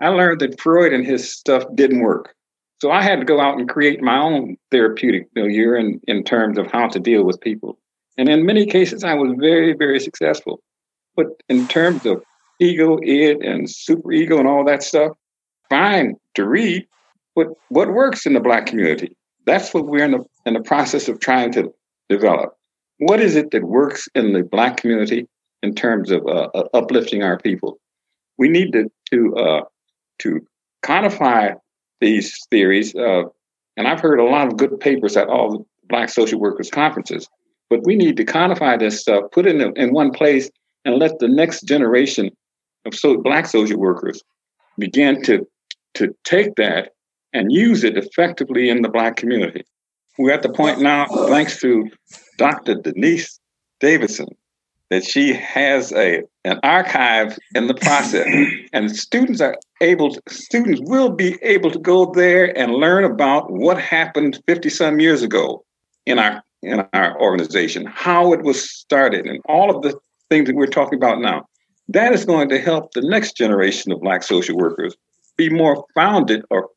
[0.00, 2.34] I learned that Freud and his stuff didn't work.
[2.80, 6.58] So I had to go out and create my own therapeutic milieu in, in terms
[6.58, 7.78] of how to deal with people.
[8.18, 10.60] And in many cases, I was very, very successful.
[11.16, 12.24] But in terms of
[12.60, 15.12] ego, id, and super ego and all that stuff,
[15.68, 16.86] fine to read.
[17.34, 19.16] But what works in the Black community?
[19.46, 21.72] That's what we're in the, in the process of trying to
[22.08, 22.56] develop.
[22.98, 25.26] What is it that works in the Black community
[25.62, 27.78] in terms of uh, uh, uplifting our people?
[28.38, 29.60] We need to to uh,
[30.20, 30.46] to
[30.82, 31.54] codify
[32.00, 32.94] these theories.
[32.94, 33.24] Uh,
[33.76, 37.28] and I've heard a lot of good papers at all the Black social workers conferences.
[37.70, 40.50] But we need to codify this stuff, put it in, in one place,
[40.84, 42.30] and let the next generation
[42.84, 44.22] of so, Black social workers
[44.78, 45.46] began to,
[45.94, 46.92] to take that
[47.32, 49.64] and use it effectively in the Black community.
[50.18, 51.90] We're at the point now, thanks to
[52.38, 52.76] Dr.
[52.76, 53.40] Denise
[53.80, 54.28] Davidson,
[54.90, 58.28] that she has a an archive in the process,
[58.72, 63.50] and students are able to, students will be able to go there and learn about
[63.50, 65.64] what happened 50 some years ago
[66.06, 69.98] in our in our organization, how it was started, and all of the
[70.30, 71.46] things that we're talking about now.
[71.88, 74.96] That is going to help the next generation of Black social workers
[75.36, 76.70] be more founded or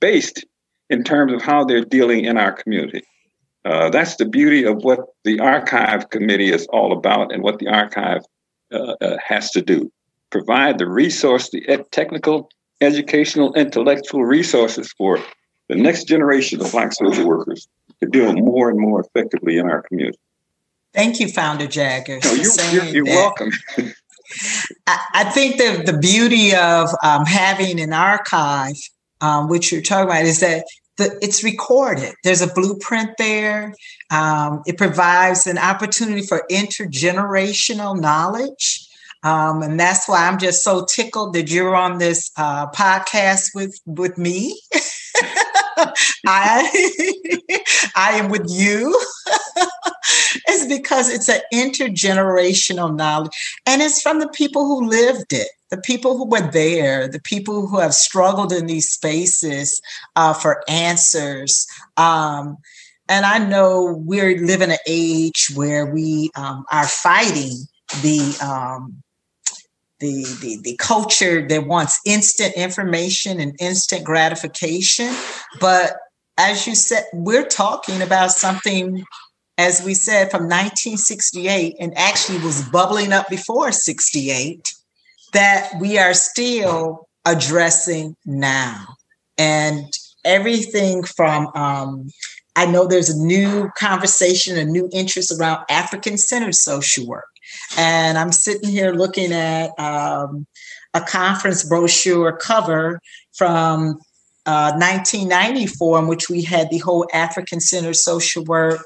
[0.00, 0.44] based
[0.90, 3.02] in terms of how they're dealing in our community.
[3.64, 7.68] Uh, that's the beauty of what the archive committee is all about and what the
[7.68, 8.22] archive
[8.72, 9.90] uh, uh, has to do
[10.30, 12.48] provide the resource, the ed- technical,
[12.80, 15.18] educational, intellectual resources for
[15.68, 17.68] the next generation of Black social workers
[18.00, 20.18] to deal more and more effectively in our community.
[20.92, 22.24] Thank you, Founder Jaggers.
[22.24, 23.50] No, you're, you're, you're welcome.
[24.86, 28.76] I, think the, the beauty of um, having an archive,
[29.20, 30.64] um, which you're talking about, is that
[30.96, 32.14] the, it's recorded.
[32.24, 33.74] There's a blueprint there.
[34.10, 38.88] Um, it provides an opportunity for intergenerational knowledge.
[39.24, 43.78] Um, and that's why I'm just so tickled that you're on this uh, podcast with
[43.86, 44.60] with me.
[46.26, 47.38] I
[47.96, 48.98] I am with you.
[50.46, 53.32] it's because it's an intergenerational knowledge,
[53.66, 57.66] and it's from the people who lived it, the people who were there, the people
[57.66, 59.80] who have struggled in these spaces
[60.16, 61.66] uh, for answers.
[61.96, 62.58] Um,
[63.08, 67.66] and I know we're living an age where we um, are fighting
[68.00, 69.02] the um,
[70.02, 75.14] the, the, the culture that wants instant information and instant gratification.
[75.60, 75.96] But
[76.36, 79.04] as you said, we're talking about something,
[79.56, 84.74] as we said, from 1968 and actually was bubbling up before 68
[85.32, 88.84] that we are still addressing now.
[89.38, 89.86] And
[90.24, 92.10] everything from um,
[92.56, 97.31] I know there's a new conversation, a new interest around African centered social work.
[97.76, 100.46] And I'm sitting here looking at um,
[100.94, 103.00] a conference brochure cover
[103.32, 104.00] from
[104.44, 108.82] uh, 1994, in which we had the whole African centered social work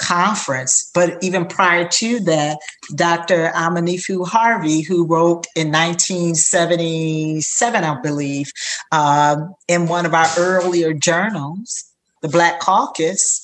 [0.00, 0.90] conference.
[0.94, 2.58] But even prior to that,
[2.94, 3.50] Dr.
[3.54, 8.50] Aminifu Harvey, who wrote in 1977, I believe,
[8.92, 11.84] um, in one of our earlier journals,
[12.22, 13.42] the Black Caucus,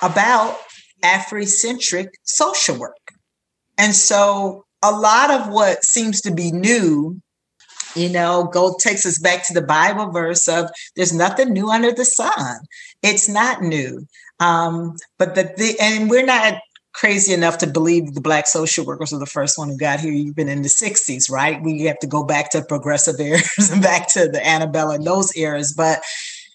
[0.00, 0.56] about
[1.02, 3.03] Afrocentric social work.
[3.78, 7.20] And so a lot of what seems to be new
[7.94, 11.92] you know, go takes us back to the Bible verse of there's nothing new under
[11.92, 12.58] the sun.
[13.02, 14.06] It's not new.
[14.40, 16.54] Um, but the, the and we're not
[16.92, 20.12] crazy enough to believe the black social workers were the first one who got here
[20.12, 24.08] even in the 60s right we have to go back to progressive eras and back
[24.12, 26.00] to the antebellum and those eras but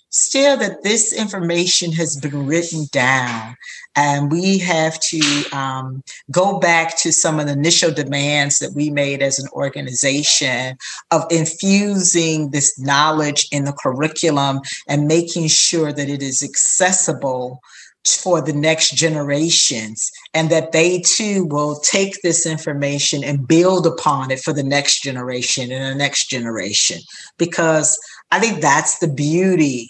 [0.09, 3.55] still that this information has been written down
[3.95, 8.89] and we have to um, go back to some of the initial demands that we
[8.89, 10.77] made as an organization
[11.11, 17.59] of infusing this knowledge in the curriculum and making sure that it is accessible
[18.07, 24.31] for the next generations and that they too will take this information and build upon
[24.31, 26.99] it for the next generation and the next generation.
[27.37, 27.99] Because
[28.31, 29.89] i think that's the beauty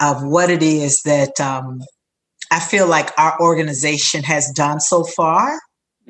[0.00, 1.80] of what it is that um,
[2.50, 5.58] I feel like our organization has done so far.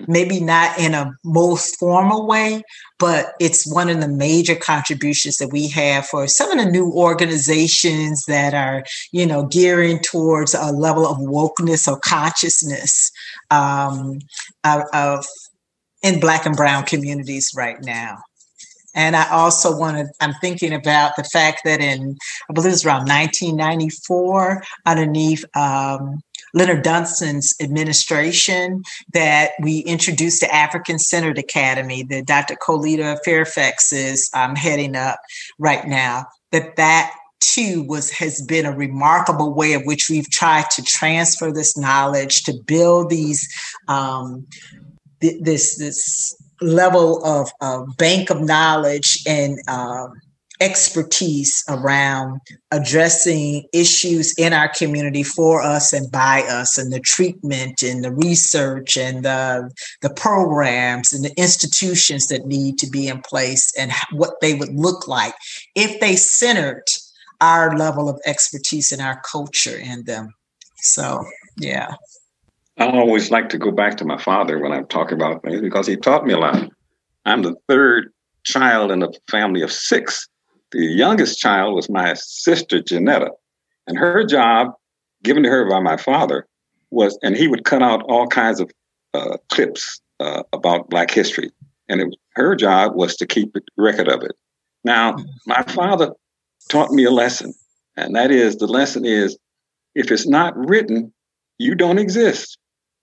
[0.09, 2.62] Maybe not in a most formal way,
[2.99, 6.91] but it's one of the major contributions that we have for some of the new
[6.93, 13.11] organizations that are, you know, gearing towards a level of wokeness or consciousness
[13.51, 14.20] um,
[14.64, 15.26] of, of
[16.03, 18.16] in Black and Brown communities right now.
[19.01, 22.18] And I also wanted, I'm thinking about the fact that in,
[22.51, 26.20] I believe it's around 1994, underneath um,
[26.53, 28.82] Leonard Dunston's administration,
[29.14, 32.57] that we introduced the African Centered Academy that Dr.
[32.57, 35.18] Colita Fairfax is um, heading up
[35.59, 40.68] right now, that that too was has been a remarkable way of which we've tried
[40.72, 43.48] to transfer this knowledge to build these
[43.88, 44.46] um,
[45.22, 50.08] th- this this level of uh, bank of knowledge and uh,
[50.61, 52.40] expertise around
[52.70, 58.12] addressing issues in our community for us and by us and the treatment and the
[58.12, 59.70] research and the,
[60.02, 64.74] the programs and the institutions that need to be in place and what they would
[64.74, 65.34] look like
[65.74, 66.84] if they centered
[67.40, 70.28] our level of expertise and our culture in them.
[70.76, 71.24] So
[71.56, 71.94] yeah
[72.81, 75.87] I always like to go back to my father when I'm talking about things because
[75.87, 76.66] he taught me a lot.
[77.26, 78.11] I'm the third
[78.45, 80.26] child in a family of six.
[80.72, 83.33] The youngest child was my sister, Janetta.
[83.87, 84.68] And her job,
[85.22, 86.47] given to her by my father,
[86.91, 88.70] was, and he would cut out all kinds of
[89.12, 91.51] uh, clips uh, about Black history.
[91.91, 94.33] And it, her job was to keep record of it.
[94.85, 95.16] Now,
[95.47, 96.12] my father
[96.70, 97.53] taught me a lesson,
[97.99, 99.37] and that is the lesson is
[99.95, 101.12] if it's not written,
[101.59, 102.57] you don't exist.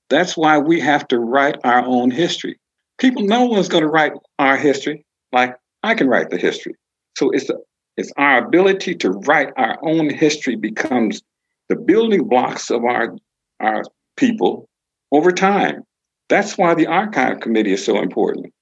[0.10, 2.60] That's why we have to write our own history.
[2.98, 6.76] People, no one's going to write our history like I can write the history.
[7.18, 7.56] So it's a,
[7.98, 11.22] it's our ability to write our own history becomes
[11.70, 13.16] the building blocks of our
[13.60, 13.84] our
[14.16, 14.70] people
[15.12, 15.84] over time.
[16.30, 18.54] That's why the archive committee is so important.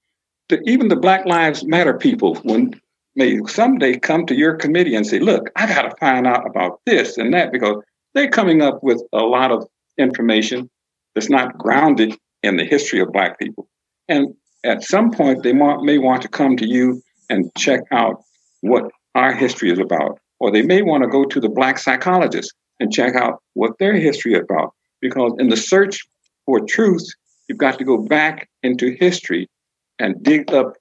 [0.49, 2.79] The, even the Black Lives Matter people, when
[3.15, 6.79] may someday come to your committee and say, "Look, I got to find out about
[6.85, 7.83] this and that," because
[8.13, 9.67] they're coming up with a lot of
[9.97, 10.69] information
[11.15, 13.67] that's not grounded in the history of Black people.
[14.07, 18.21] And at some point, they may want to come to you and check out
[18.61, 18.83] what
[19.15, 20.19] our history is about.
[20.39, 23.93] Or they may want to go to the Black psychologist and check out what their
[23.93, 24.73] history is about.
[25.01, 26.01] Because in the search
[26.45, 27.07] for truth,
[27.47, 29.49] you've got to go back into history
[29.97, 30.73] and dig up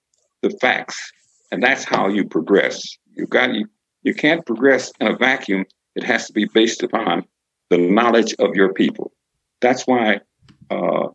[0.42, 1.12] the facts.
[1.52, 2.82] And that's how you progress.
[3.14, 3.66] You've got you,
[4.02, 5.66] you can't progress in a vacuum.
[5.94, 7.24] It has to be based upon
[7.70, 9.12] the knowledge of your people.
[9.64, 10.20] That's why
[10.70, 11.08] uh,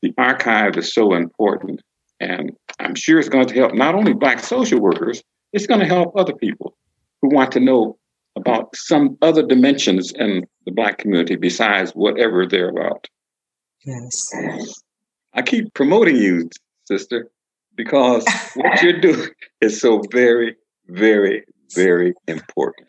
[0.00, 1.82] the archive is so important.
[2.20, 5.22] And I'm sure it's going to help not only Black social workers,
[5.52, 6.74] it's going to help other people
[7.20, 7.98] who want to know
[8.34, 13.06] about some other dimensions in the Black community besides whatever they're about.
[13.84, 14.14] Yes.
[15.34, 16.48] I keep promoting you,
[16.84, 17.28] sister,
[17.74, 18.24] because
[18.54, 19.28] what you're doing
[19.60, 20.56] is so very,
[20.88, 22.88] very, very important.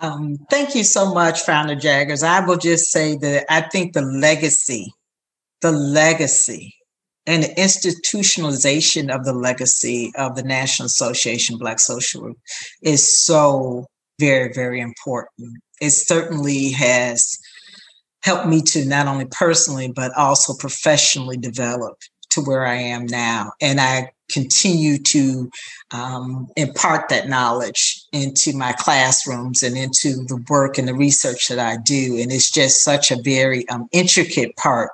[0.00, 2.22] Um, thank you so much, Founder Jaggers.
[2.22, 4.92] I will just say that I think the legacy,
[5.62, 6.74] the legacy
[7.26, 12.38] and the institutionalization of the legacy of the National Association Black Social Group
[12.82, 13.86] is so
[14.20, 15.58] very, very important.
[15.80, 17.38] It certainly has
[18.22, 21.96] helped me to not only personally, but also professionally develop
[22.30, 23.52] to where I am now.
[23.60, 25.50] And I continue to
[25.92, 31.58] um, impart that knowledge into my classrooms and into the work and the research that
[31.58, 32.18] I do.
[32.18, 34.90] And it's just such a very um, intricate part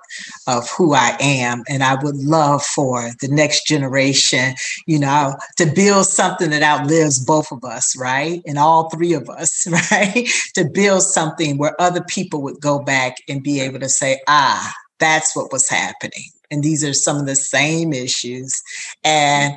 [0.46, 1.62] of who I am.
[1.68, 4.54] And I would love for the next generation,
[4.86, 8.42] you know, to build something that outlives both of us, right?
[8.46, 10.28] And all three of us, right?
[10.54, 14.74] to build something where other people would go back and be able to say, ah,
[14.98, 18.62] that's what was happening and these are some of the same issues.
[19.02, 19.54] And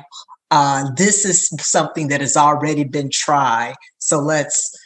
[0.50, 3.74] uh, this is something that has already been tried.
[3.98, 4.76] So let's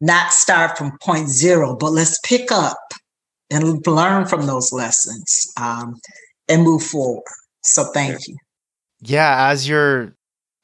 [0.00, 2.78] not start from point zero, but let's pick up
[3.50, 6.00] and learn from those lessons um,
[6.48, 7.22] and move forward.
[7.62, 8.36] So thank you.
[9.00, 10.14] Yeah, as you're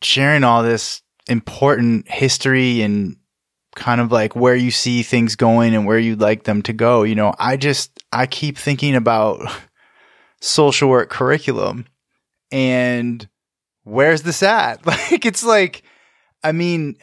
[0.02, 3.16] sharing all this important history and
[3.74, 7.02] kind of like where you see things going and where you'd like them to go,
[7.02, 9.40] you know, I just I keep thinking about
[10.46, 11.86] social work curriculum.
[12.52, 13.28] And
[13.84, 14.84] where's this at?
[14.86, 15.82] Like, it's like,
[16.42, 16.96] I mean,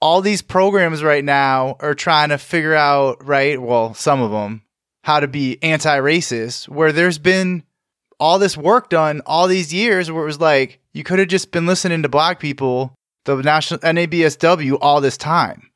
[0.00, 3.60] all these programs right now are trying to figure out, right?
[3.60, 4.62] Well, some of them,
[5.02, 7.64] how to be anti racist, where there's been
[8.18, 11.50] all this work done all these years where it was like, you could have just
[11.50, 15.70] been listening to black people, the national NABSW, all this time.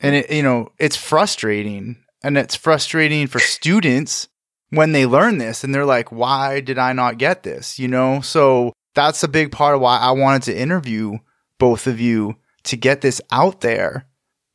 [0.00, 1.96] And it, you know, it's frustrating.
[2.22, 4.28] And it's frustrating for students
[4.70, 7.78] when they learn this and they're like, why did I not get this?
[7.78, 8.20] You know?
[8.20, 11.18] So that's a big part of why I wanted to interview
[11.58, 14.06] both of you to get this out there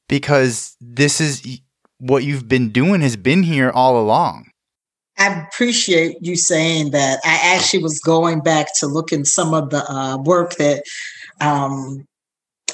[0.07, 1.61] because this is
[1.99, 4.51] what you've been doing has been here all along.
[5.17, 7.19] I appreciate you saying that.
[7.23, 10.83] I actually was going back to look in some of the uh, work that
[11.39, 12.05] um,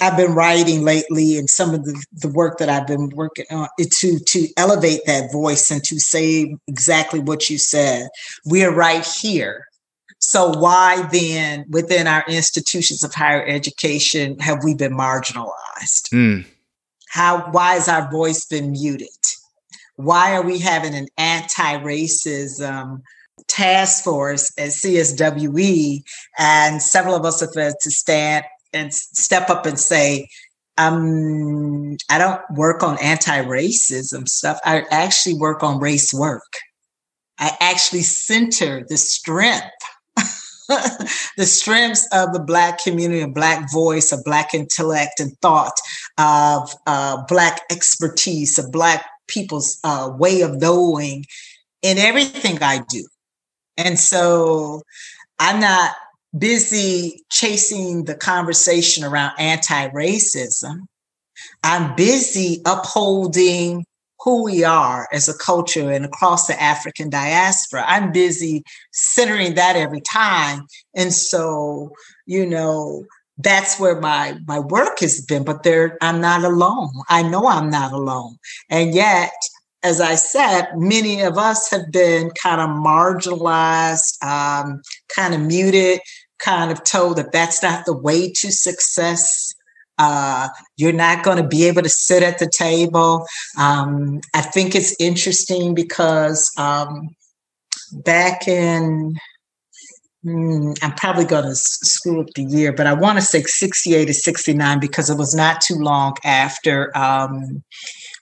[0.01, 3.67] I've been writing lately and some of the, the work that I've been working on
[3.79, 8.09] to to elevate that voice and to say exactly what you said.
[8.45, 9.65] We are right here.
[10.19, 16.09] So why then within our institutions of higher education have we been marginalized?
[16.11, 16.45] Mm.
[17.09, 19.09] How why has our voice been muted?
[19.95, 23.01] Why are we having an anti-racism
[23.47, 26.03] task force at CSWE
[26.37, 30.27] and several of us have had to stand and step up and say,
[30.77, 34.59] um, I don't work on anti-racism stuff.
[34.63, 36.53] I actually work on race work.
[37.39, 39.65] I actually center the strength,
[40.17, 45.79] the strengths of the Black community, a Black voice, a Black intellect and thought,
[46.17, 51.25] of uh, Black expertise, of Black people's uh, way of knowing
[51.81, 53.07] in everything I do.
[53.77, 54.81] And so
[55.39, 55.91] I'm not
[56.39, 60.81] busy chasing the conversation around anti racism.
[61.63, 63.85] I'm busy upholding
[64.19, 67.83] who we are as a culture and across the African diaspora.
[67.87, 70.65] I'm busy centering that every time.
[70.95, 71.91] And so,
[72.25, 73.05] you know,
[73.37, 77.69] that's where my my work has been but there i'm not alone i know i'm
[77.69, 78.35] not alone
[78.71, 79.31] and yet
[79.83, 84.81] as I said, many of us have been kind of marginalized, um,
[85.15, 85.99] kind of muted,
[86.39, 89.53] kind of told that that's not the way to success.
[89.97, 93.25] Uh, you're not going to be able to sit at the table.
[93.57, 97.09] Um, I think it's interesting because um,
[97.91, 99.15] back in,
[100.23, 104.09] hmm, I'm probably going to screw up the year, but I want to say 68
[104.09, 106.95] or 69 because it was not too long after.
[106.95, 107.63] Um,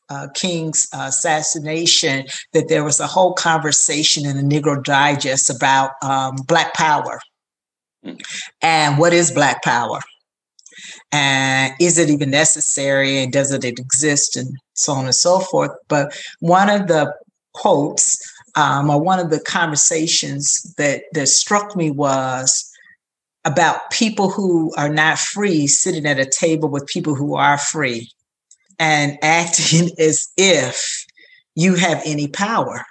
[0.09, 5.91] uh, King's uh, assassination, that there was a whole conversation in the Negro Digest about
[6.03, 7.34] um, Black Power mm.
[8.61, 9.99] And what is Black Power,
[11.11, 15.71] and is it even necessary, and does it exist, and so on and so forth.
[15.87, 17.13] But one of the
[17.53, 18.17] quotes
[18.55, 22.69] um, or one of the conversations that that struck me was
[23.45, 28.09] about people who are not free sitting at a table with people who are free
[28.79, 31.05] and acting as if
[31.55, 32.83] you have any power.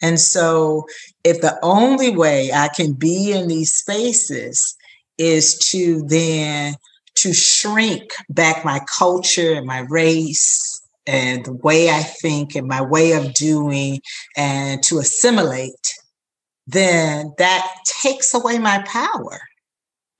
[0.00, 0.86] And so,
[1.24, 4.76] if the only way I can be in these spaces
[5.18, 6.76] is to then
[7.16, 12.82] to shrink back my culture and my race and the way I think and my
[12.82, 14.00] way of doing
[14.36, 15.94] and to assimilate,
[16.66, 17.66] then that
[18.02, 19.40] takes away my power.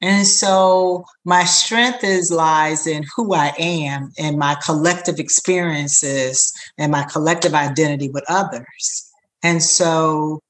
[0.01, 6.93] And so my strength is lies in who I am and my collective experiences and
[6.93, 9.11] my collective identity with others.
[9.43, 10.41] And so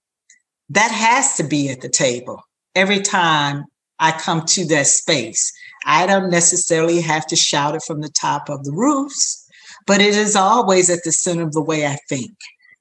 [0.71, 2.43] that has to be at the table
[2.75, 3.65] every time
[3.99, 5.53] I come to that space.
[5.85, 9.47] I don't necessarily have to shout it from the top of the roofs,
[9.87, 12.33] but it is always at the center of the way I think.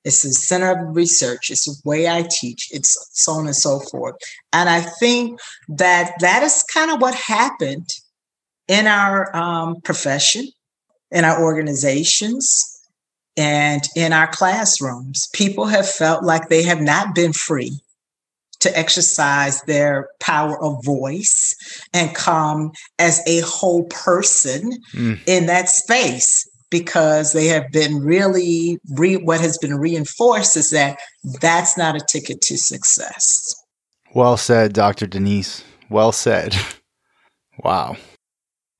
[0.03, 1.49] It's the center of research.
[1.49, 2.69] It's the way I teach.
[2.71, 4.15] It's so on and so forth.
[4.53, 7.89] And I think that that is kind of what happened
[8.67, 10.47] in our um, profession,
[11.11, 12.76] in our organizations,
[13.37, 15.27] and in our classrooms.
[15.33, 17.79] People have felt like they have not been free
[18.59, 21.55] to exercise their power of voice
[21.93, 25.19] and come as a whole person mm.
[25.27, 30.97] in that space because they have been really re- what has been reinforced is that
[31.39, 33.55] that's not a ticket to success.
[34.13, 35.05] Well said, Dr.
[35.07, 35.63] Denise.
[35.89, 36.55] Well said.
[37.63, 37.97] Wow.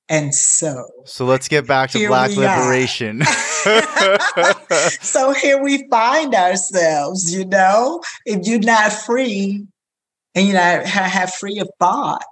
[0.08, 3.22] And so, so let's get back to Black liberation.
[5.00, 9.66] so here we find ourselves, you know, if you're not free
[10.34, 12.24] and you know have free of thought,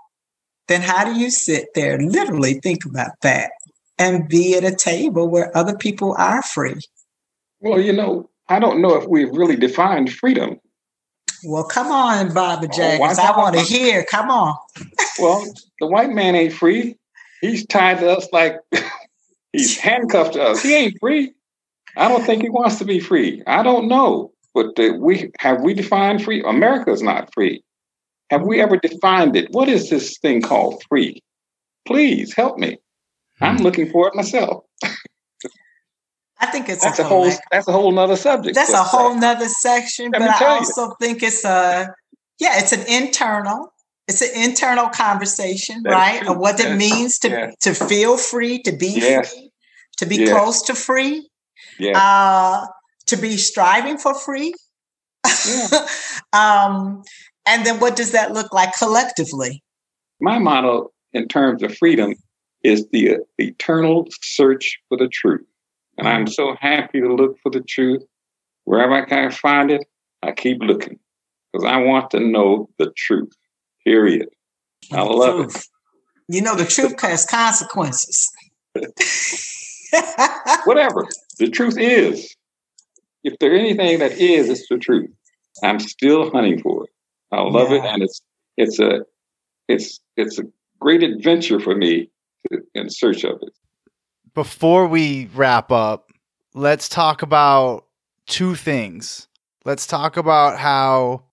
[0.69, 3.51] then how do you sit there, literally think about that,
[3.99, 6.81] and be at a table where other people are free?
[7.61, 10.61] Well, you know, I don't know if we've really defined freedom.
[11.45, 13.19] Well, come on, Baba Jaggers.
[13.19, 14.05] Oh, I want to hear.
[14.05, 14.57] Come on.
[15.19, 15.45] well,
[15.81, 16.97] the white man ain't free.
[17.41, 18.57] He's tied to us like
[19.53, 20.63] he's handcuffed to us.
[20.63, 21.33] He ain't free.
[21.97, 23.43] I don't think he wants to be free.
[23.47, 24.33] I don't know.
[24.55, 26.43] But we have we defined free?
[26.43, 27.63] America's not free.
[28.31, 29.51] Have we ever defined it?
[29.51, 31.23] What is this thing called free?
[31.87, 32.79] Please help me.
[33.41, 33.63] I'm hmm.
[33.63, 34.65] looking for it myself.
[36.39, 38.55] I think it's that's a, a whole that's a whole nother subject.
[38.55, 39.21] That's a whole say.
[39.21, 40.95] nother section, Let but I also you.
[41.01, 41.95] think it's a
[42.39, 43.73] yeah, it's an internal,
[44.09, 46.21] it's an internal conversation, that's right?
[46.23, 46.33] True.
[46.33, 47.51] Of what it means to yeah.
[47.61, 49.33] to feel free, to be yes.
[49.33, 49.51] free,
[49.99, 50.31] to be yes.
[50.31, 51.29] close to free,
[51.95, 52.67] uh,
[53.07, 54.55] to be striving for free.
[56.33, 57.03] Um,
[57.47, 59.63] and then what does that look like collectively?
[60.21, 62.15] My motto in terms of freedom
[62.63, 65.47] is the eternal search for the truth.
[65.99, 68.03] And I'm so happy to look for the truth.
[68.65, 69.87] Wherever I can find it,
[70.23, 70.99] I keep looking
[71.53, 73.33] because I want to know the truth,
[73.87, 74.29] period.
[74.93, 75.57] I love truth.
[75.57, 75.67] it.
[76.29, 78.31] You know, the truth has consequences.
[80.65, 81.07] Whatever.
[81.39, 82.35] The truth is.
[83.23, 85.11] If there's anything that is, it's the truth.
[85.63, 86.91] I'm still hunting for it.
[87.33, 87.77] I love yeah.
[87.77, 88.21] it, and it's
[88.57, 89.01] it's a
[89.69, 90.45] it's it's a
[90.81, 92.11] great adventure for me
[92.51, 93.53] to, in search of it.
[94.35, 96.13] Before we wrap up,
[96.55, 97.87] let's talk about
[98.27, 99.29] two things.
[99.65, 101.26] Let's talk about how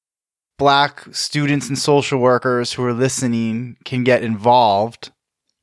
[0.57, 5.11] black students and social workers who are listening can get involved.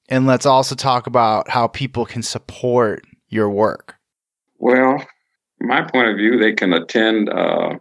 [0.09, 3.97] And let's also talk about how people can support your work.
[4.59, 5.05] Well,
[5.61, 7.79] my point of view, they can attend uh,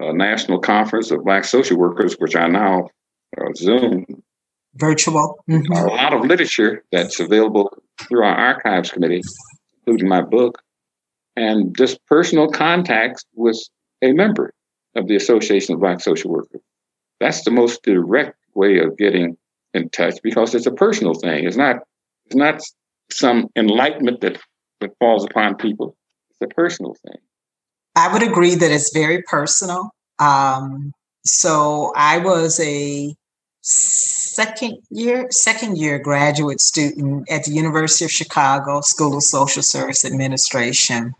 [0.00, 2.88] a national conference of Black social workers, which I now
[3.36, 4.06] uh, Zoom.
[4.74, 5.36] Virtual.
[5.50, 5.72] Mm-hmm.
[5.72, 9.22] A lot of literature that's available through our archives committee,
[9.78, 10.62] including my book,
[11.34, 13.58] and just personal contacts with
[14.02, 14.52] a member
[14.98, 16.60] of the Association of Black Social Workers.
[17.20, 19.36] That's the most direct way of getting
[19.74, 21.46] in touch because it's a personal thing.
[21.46, 21.76] It's not
[22.26, 22.60] it's not
[23.10, 24.38] some enlightenment that,
[24.80, 25.96] that falls upon people.
[26.30, 27.16] It's a personal thing.
[27.96, 29.90] I would agree that it's very personal.
[30.18, 30.92] Um,
[31.24, 33.14] so I was a
[33.62, 40.04] second year second year graduate student at the University of Chicago School of Social Service
[40.04, 41.12] Administration.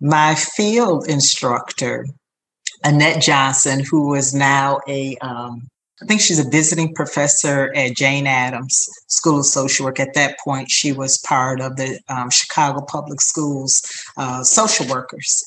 [0.00, 2.06] My field instructor,
[2.84, 5.68] Annette Johnson, who is now a um,
[6.00, 9.98] I think she's a visiting professor at Jane Addams School of Social Work.
[9.98, 13.82] At that point, she was part of the um, Chicago Public Schools
[14.16, 15.42] uh, social workers.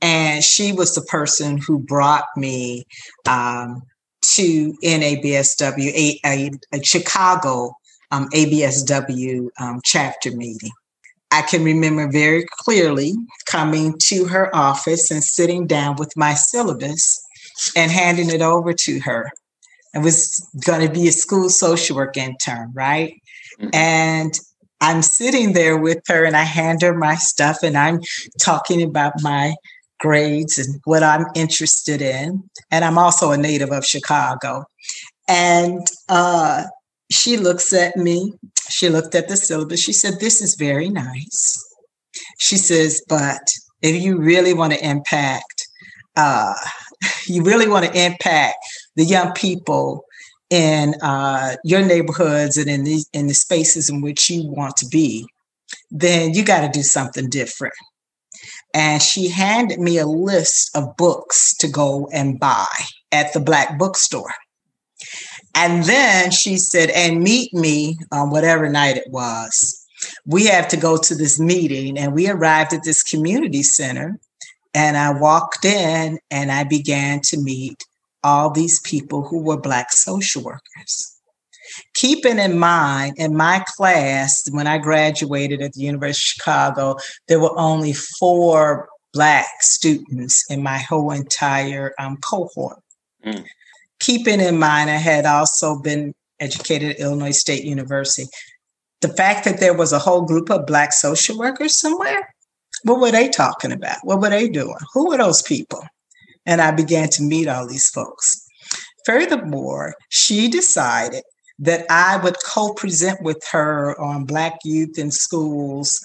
[0.00, 2.86] And she was the person who brought me
[3.28, 3.82] um,
[4.22, 7.74] to NABSW, a, a, a Chicago
[8.10, 10.70] um, ABSW um, chapter meeting.
[11.32, 13.14] I can remember very clearly
[13.46, 17.20] coming to her office and sitting down with my syllabus
[17.76, 19.30] and handing it over to her
[19.94, 23.20] I was going to be a school social work intern, right?
[23.60, 23.68] Mm-hmm.
[23.74, 24.32] And
[24.80, 28.00] I'm sitting there with her and I hand her my stuff and I'm
[28.40, 29.54] talking about my
[29.98, 32.42] grades and what I'm interested in.
[32.70, 34.64] And I'm also a native of Chicago.
[35.28, 36.64] And uh,
[37.10, 38.32] she looks at me,
[38.70, 39.80] she looked at the syllabus.
[39.80, 41.64] She said, This is very nice.
[42.38, 43.52] She says, But
[43.82, 45.68] if you really want to impact,
[46.16, 46.54] uh,
[47.26, 48.56] you really want to impact
[48.96, 50.04] the young people
[50.50, 54.86] in uh, your neighborhoods and in the in the spaces in which you want to
[54.86, 55.26] be,
[55.90, 57.74] then you got to do something different.
[58.74, 62.66] And she handed me a list of books to go and buy
[63.12, 64.32] at the black bookstore.
[65.54, 69.84] And then she said, and meet me on whatever night it was.
[70.26, 71.98] We have to go to this meeting.
[71.98, 74.18] And we arrived at this community center
[74.74, 77.84] And I walked in and I began to meet
[78.22, 81.16] all these people who were Black social workers.
[81.94, 86.96] Keeping in mind, in my class, when I graduated at the University of Chicago,
[87.28, 92.78] there were only four Black students in my whole entire um, cohort.
[93.24, 93.44] Mm.
[94.00, 98.28] Keeping in mind, I had also been educated at Illinois State University.
[99.00, 102.34] The fact that there was a whole group of Black social workers somewhere,
[102.82, 103.98] what were they talking about?
[104.02, 104.76] What were they doing?
[104.94, 105.82] Who were those people?
[106.46, 108.46] And I began to meet all these folks.
[109.04, 111.22] Furthermore, she decided
[111.58, 116.00] that I would co present with her on Black youth in schools,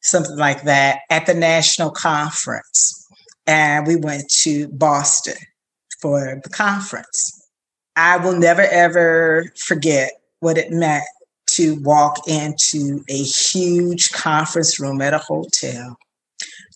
[0.00, 3.06] something like that, at the national conference.
[3.46, 5.36] And we went to Boston
[6.00, 7.34] for the conference.
[7.96, 11.04] I will never ever forget what it meant
[11.48, 15.96] to walk into a huge conference room at a hotel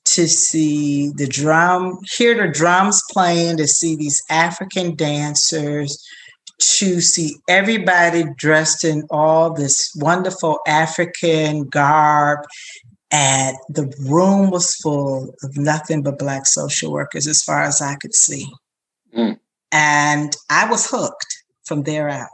[0.04, 6.04] to see the drum, hear the drums playing, to see these African dancers,
[6.58, 12.40] to see everybody dressed in all this wonderful African garb.
[13.10, 17.94] And the room was full of nothing but Black social workers, as far as I
[17.96, 18.50] could see.
[19.16, 19.38] Mm.
[19.70, 22.28] And I was hooked from there out.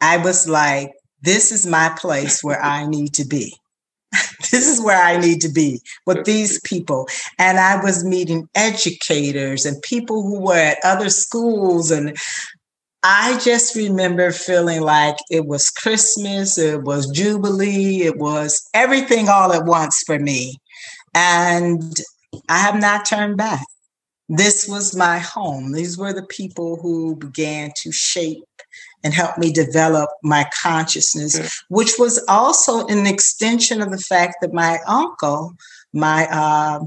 [0.00, 0.92] I was like,
[1.22, 3.56] this is my place where I need to be.
[4.50, 7.08] this is where I need to be with these people.
[7.38, 11.90] And I was meeting educators and people who were at other schools.
[11.90, 12.16] And
[13.02, 19.52] I just remember feeling like it was Christmas, it was Jubilee, it was everything all
[19.52, 20.58] at once for me.
[21.14, 21.92] And
[22.48, 23.64] I have not turned back.
[24.28, 25.72] This was my home.
[25.72, 28.44] These were the people who began to shape
[29.02, 34.54] and help me develop my consciousness, which was also an extension of the fact that
[34.54, 35.52] my uncle,
[35.92, 36.80] my uh,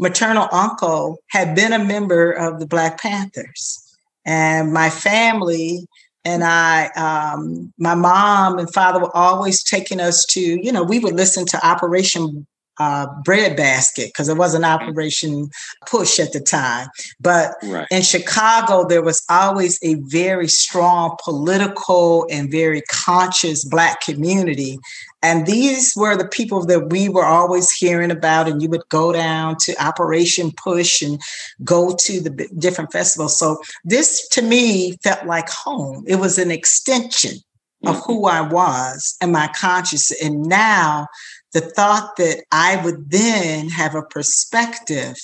[0.00, 3.78] maternal uncle, had been a member of the Black Panthers.
[4.26, 5.86] And my family
[6.24, 10.98] and I, um, my mom and father were always taking us to, you know, we
[10.98, 12.46] would listen to Operation
[12.80, 14.74] uh, bread basket because it was an mm.
[14.74, 15.50] operation
[15.86, 16.88] push at the time.
[17.20, 17.86] But right.
[17.90, 24.78] in Chicago, there was always a very strong political and very conscious Black community.
[25.22, 28.48] And these were the people that we were always hearing about.
[28.48, 31.20] And you would go down to Operation Push and
[31.62, 33.38] go to the different festivals.
[33.38, 36.02] So this to me felt like home.
[36.06, 37.36] It was an extension
[37.84, 38.12] of mm-hmm.
[38.12, 40.10] who I was and my conscious.
[40.22, 41.08] And now
[41.52, 45.16] the thought that I would then have a perspective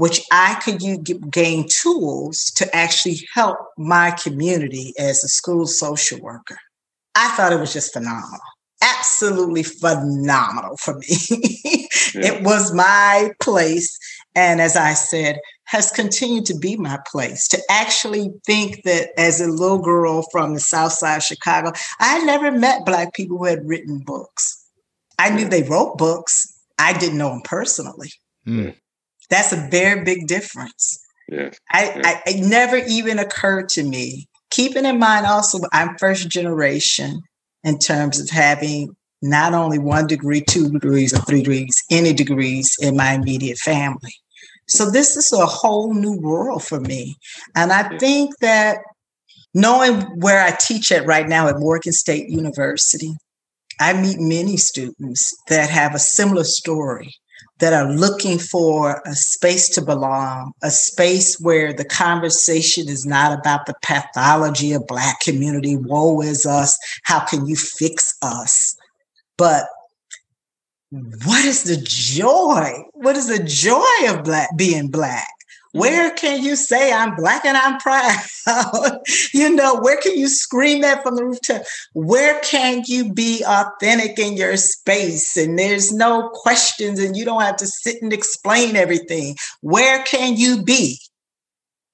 [0.00, 1.00] which I could use,
[1.30, 6.56] gain tools to actually help my community as a school social worker.
[7.14, 8.40] I thought it was just phenomenal.
[8.80, 11.08] Absolutely phenomenal for me.
[12.14, 12.32] yeah.
[12.32, 13.98] It was my place.
[14.34, 19.38] And as I said, has continued to be my place to actually think that as
[19.38, 23.36] a little girl from the South Side of Chicago, I had never met Black people
[23.36, 24.59] who had written books.
[25.20, 26.46] I knew they wrote books.
[26.78, 28.10] I didn't know them personally.
[28.46, 28.74] Mm.
[29.28, 30.98] That's a very big difference.
[31.28, 31.50] Yeah.
[31.70, 32.00] I.
[32.02, 34.28] I, it never even occurred to me.
[34.50, 37.20] Keeping in mind also, I'm first generation
[37.62, 42.74] in terms of having not only one degree, two degrees, or three degrees, any degrees
[42.80, 44.14] in my immediate family.
[44.68, 47.16] So this is a whole new world for me.
[47.54, 48.78] And I think that
[49.52, 53.12] knowing where I teach at right now at Morgan State University,
[53.80, 57.14] I meet many students that have a similar story
[57.60, 63.38] that are looking for a space to belong, a space where the conversation is not
[63.38, 68.76] about the pathology of Black community, woe is us, how can you fix us?
[69.36, 69.66] But
[70.90, 72.82] what is the joy?
[72.92, 75.28] What is the joy of black being black?
[75.72, 78.98] Where can you say I'm black and I'm proud?
[79.34, 81.62] you know, where can you scream that from the rooftop?
[81.92, 87.42] Where can you be authentic in your space and there's no questions and you don't
[87.42, 89.36] have to sit and explain everything?
[89.60, 90.98] Where can you be?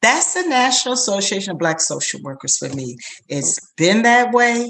[0.00, 2.96] That's the National Association of Black Social Workers for me.
[3.28, 4.68] It's been that way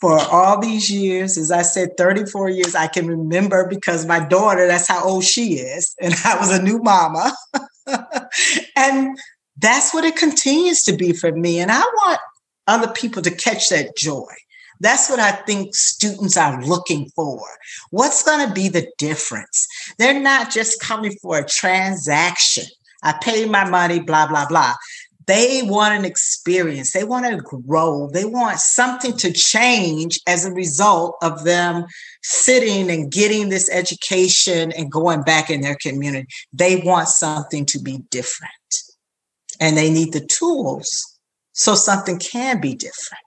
[0.00, 1.36] for all these years.
[1.36, 5.54] As I said, 34 years, I can remember because my daughter, that's how old she
[5.54, 5.94] is.
[6.00, 7.32] And I was a new mama.
[8.76, 9.18] And
[9.58, 11.60] that's what it continues to be for me.
[11.60, 12.20] And I want
[12.66, 14.32] other people to catch that joy.
[14.80, 17.40] That's what I think students are looking for.
[17.90, 19.68] What's going to be the difference?
[19.98, 22.64] They're not just coming for a transaction.
[23.02, 24.74] I pay my money, blah, blah, blah.
[25.26, 26.92] They want an experience.
[26.92, 28.10] They want to grow.
[28.12, 31.86] They want something to change as a result of them
[32.22, 36.26] sitting and getting this education and going back in their community.
[36.52, 38.52] They want something to be different.
[39.60, 41.18] And they need the tools
[41.52, 43.22] so something can be different.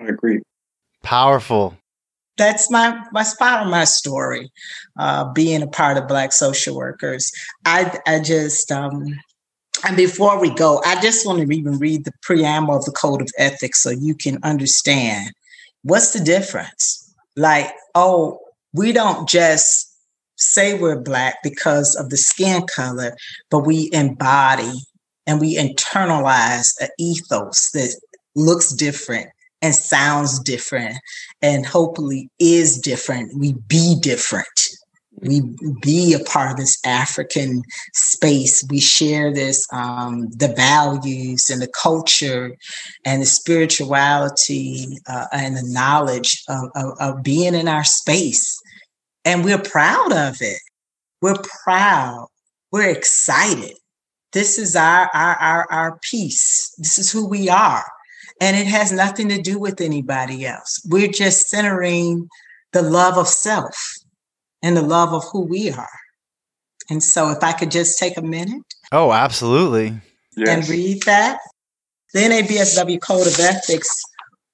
[0.00, 0.42] I agree.
[1.02, 1.76] Powerful.
[2.36, 4.50] That's my my part of my story,
[4.98, 7.30] uh, being a part of Black social workers.
[7.66, 9.04] I I just um,
[9.84, 13.22] and before we go, I just want to even read the preamble of the Code
[13.22, 15.32] of Ethics so you can understand
[15.82, 17.14] what's the difference.
[17.36, 18.40] Like, oh,
[18.72, 19.92] we don't just
[20.36, 23.16] say we're Black because of the skin color,
[23.50, 24.72] but we embody
[25.26, 27.94] and we internalize an ethos that
[28.34, 29.28] looks different
[29.62, 30.96] and sounds different
[31.42, 33.38] and hopefully is different.
[33.38, 34.46] We be different.
[35.22, 35.42] We
[35.80, 38.64] be a part of this African space.
[38.70, 42.56] We share this, um, the values and the culture
[43.04, 48.60] and the spirituality uh, and the knowledge of, of, of being in our space.
[49.24, 50.60] And we're proud of it.
[51.20, 52.28] We're proud.
[52.72, 53.76] We're excited.
[54.32, 56.74] This is our, our, our, our piece.
[56.78, 57.84] This is who we are
[58.40, 60.80] and it has nothing to do with anybody else.
[60.88, 62.28] We're just centering
[62.72, 63.76] the love of self
[64.62, 65.88] and the love of who we are.
[66.88, 68.62] And so, if I could just take a minute.
[68.92, 70.00] Oh, absolutely.
[70.36, 70.48] Yes.
[70.48, 71.38] And read that.
[72.12, 74.02] The NABSW Code of Ethics,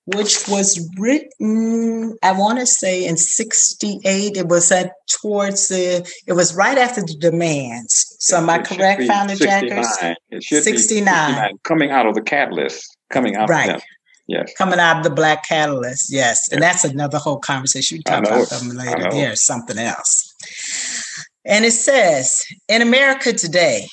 [0.05, 4.37] which was written, I want to say in 68.
[4.37, 8.15] It was at towards the, it was right after the demands.
[8.19, 9.89] So, am I correct, Founder Jaggers?
[10.31, 10.63] It 69.
[10.63, 11.59] 69.
[11.63, 13.71] Coming out of the catalyst coming out right.
[13.71, 13.89] of them.
[14.27, 14.53] Yes.
[14.59, 16.13] Coming out of the black catalyst.
[16.13, 16.49] Yes.
[16.49, 16.53] yes.
[16.53, 17.99] And that's another whole conversation.
[17.99, 19.09] We talk about them later.
[19.11, 20.35] There's something else.
[21.45, 23.89] And it says in America today,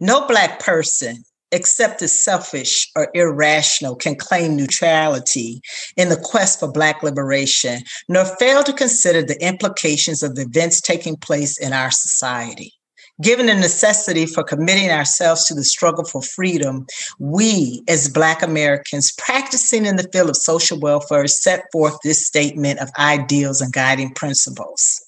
[0.00, 5.60] no black person except the selfish or irrational can claim neutrality
[5.96, 10.80] in the quest for black liberation, nor fail to consider the implications of the events
[10.80, 12.72] taking place in our society.
[13.20, 16.86] Given the necessity for committing ourselves to the struggle for freedom,
[17.18, 22.80] we as Black Americans practicing in the field of social welfare set forth this statement
[22.80, 25.00] of ideals and guiding principles.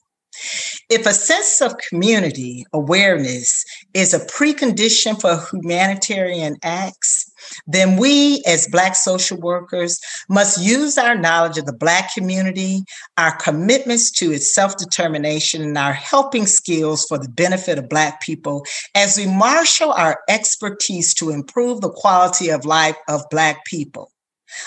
[0.90, 3.64] If a sense of community awareness
[3.94, 7.32] is a precondition for humanitarian acts,
[7.66, 12.84] then we as Black social workers must use our knowledge of the Black community,
[13.16, 18.20] our commitments to its self determination, and our helping skills for the benefit of Black
[18.20, 18.64] people
[18.94, 24.10] as we marshal our expertise to improve the quality of life of Black people.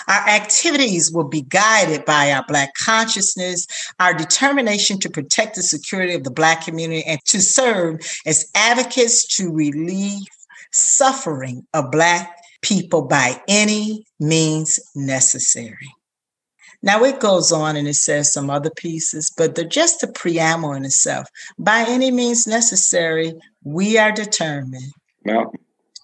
[0.06, 3.66] Our activities will be guided by our Black consciousness,
[3.98, 9.24] our determination to protect the security of the Black community, and to serve as advocates
[9.36, 10.26] to relieve
[10.72, 15.88] suffering of Black people by any means necessary.
[16.82, 20.72] Now it goes on and it says some other pieces, but they're just a preamble
[20.72, 21.26] in itself.
[21.58, 24.92] By any means necessary, we are determined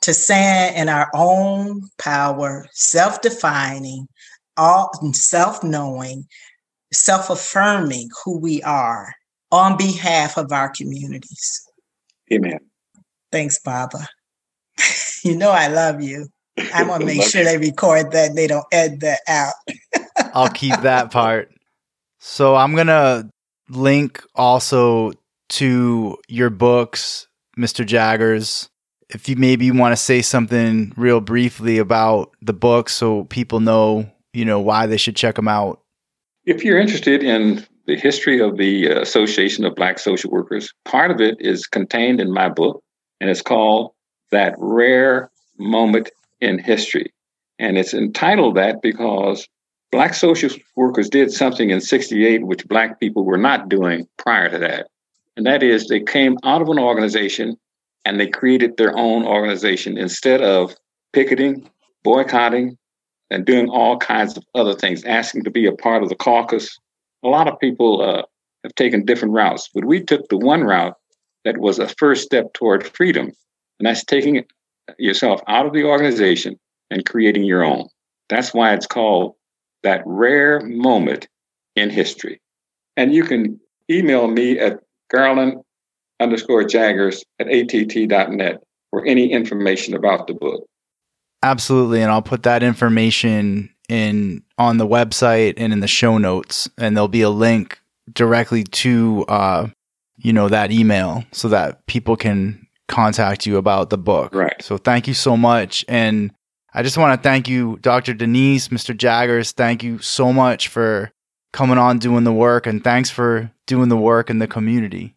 [0.02, 4.09] to stand in our own power, self defining,
[4.56, 6.26] all self knowing,
[6.93, 9.14] self affirming who we are
[9.52, 11.66] on behalf of our communities.
[12.32, 12.59] Amen.
[13.31, 14.09] Thanks, Baba.
[15.24, 16.28] you know I love you.
[16.74, 19.55] I'm gonna make sure they record that and they don't edit that out.
[20.35, 21.52] I'll keep that part.
[22.20, 23.28] So I'm gonna
[23.68, 25.12] link also
[25.51, 27.26] to your books,
[27.59, 27.85] Mr.
[27.85, 28.68] Jaggers.
[29.10, 34.10] If you maybe want to say something real briefly about the books so people know,
[34.32, 35.81] you know, why they should check them out.
[36.47, 41.10] If you're interested in the history of the uh, Association of Black Social Workers, part
[41.10, 42.82] of it is contained in my book,
[43.20, 43.93] and it's called
[44.31, 46.10] That Rare Moment
[46.44, 47.12] in history.
[47.58, 49.48] And it's entitled that because
[49.90, 54.58] Black social workers did something in 68 which Black people were not doing prior to
[54.58, 54.88] that.
[55.36, 57.56] And that is they came out of an organization
[58.04, 60.74] and they created their own organization instead of
[61.12, 61.68] picketing,
[62.02, 62.76] boycotting,
[63.30, 66.78] and doing all kinds of other things, asking to be a part of the caucus.
[67.22, 68.22] A lot of people uh,
[68.62, 70.96] have taken different routes, but we took the one route
[71.44, 73.26] that was a first step toward freedom,
[73.78, 74.44] and that's taking
[74.98, 76.59] yourself out of the organization
[76.90, 77.89] and creating your own.
[78.28, 79.35] That's why it's called
[79.82, 81.28] that rare moment
[81.77, 82.40] in history.
[82.97, 84.81] And you can email me at
[85.11, 85.62] garland
[86.20, 90.65] underscore jaggers at att.net for any information about the book.
[91.43, 92.01] Absolutely.
[92.01, 96.70] And I'll put that information in on the website and in the show notes.
[96.78, 97.78] And there'll be a link
[98.15, 99.66] directly to uh,
[100.16, 104.35] you know, that email so that people can contact you about the book.
[104.35, 104.61] Right.
[104.62, 105.85] So thank you so much.
[105.89, 106.32] And
[106.73, 108.15] I just want to thank you, Dr.
[108.15, 108.97] Denise, Mr.
[108.97, 109.52] Jaggers.
[109.52, 111.12] Thank you so much for
[111.52, 115.15] coming on doing the work and thanks for doing the work in the community.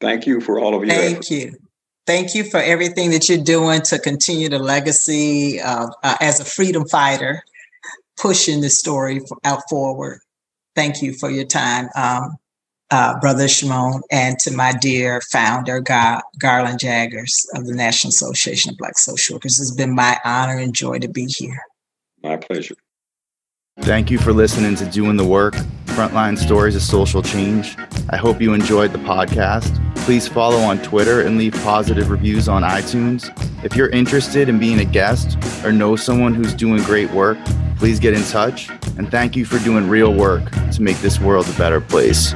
[0.00, 0.90] Thank you for all of you.
[0.90, 1.30] Thank efforts.
[1.30, 1.52] you.
[2.06, 6.44] Thank you for everything that you're doing to continue the legacy of, uh, as a
[6.44, 7.42] freedom fighter,
[8.16, 10.18] pushing the story out forward.
[10.74, 12.36] Thank you for your time, um,
[12.92, 18.70] uh, Brother Shimon, and to my dear founder, Gar- Garland Jaggers of the National Association
[18.70, 19.58] of Black Social Workers.
[19.58, 21.58] It's been my honor and joy to be here.
[22.22, 22.76] My pleasure.
[23.80, 25.54] Thank you for listening to Doing the Work
[25.86, 27.76] Frontline Stories of Social Change.
[28.10, 29.78] I hope you enjoyed the podcast.
[30.04, 33.30] Please follow on Twitter and leave positive reviews on iTunes.
[33.64, 37.38] If you're interested in being a guest or know someone who's doing great work,
[37.76, 38.68] please get in touch.
[38.98, 42.34] And thank you for doing real work to make this world a better place.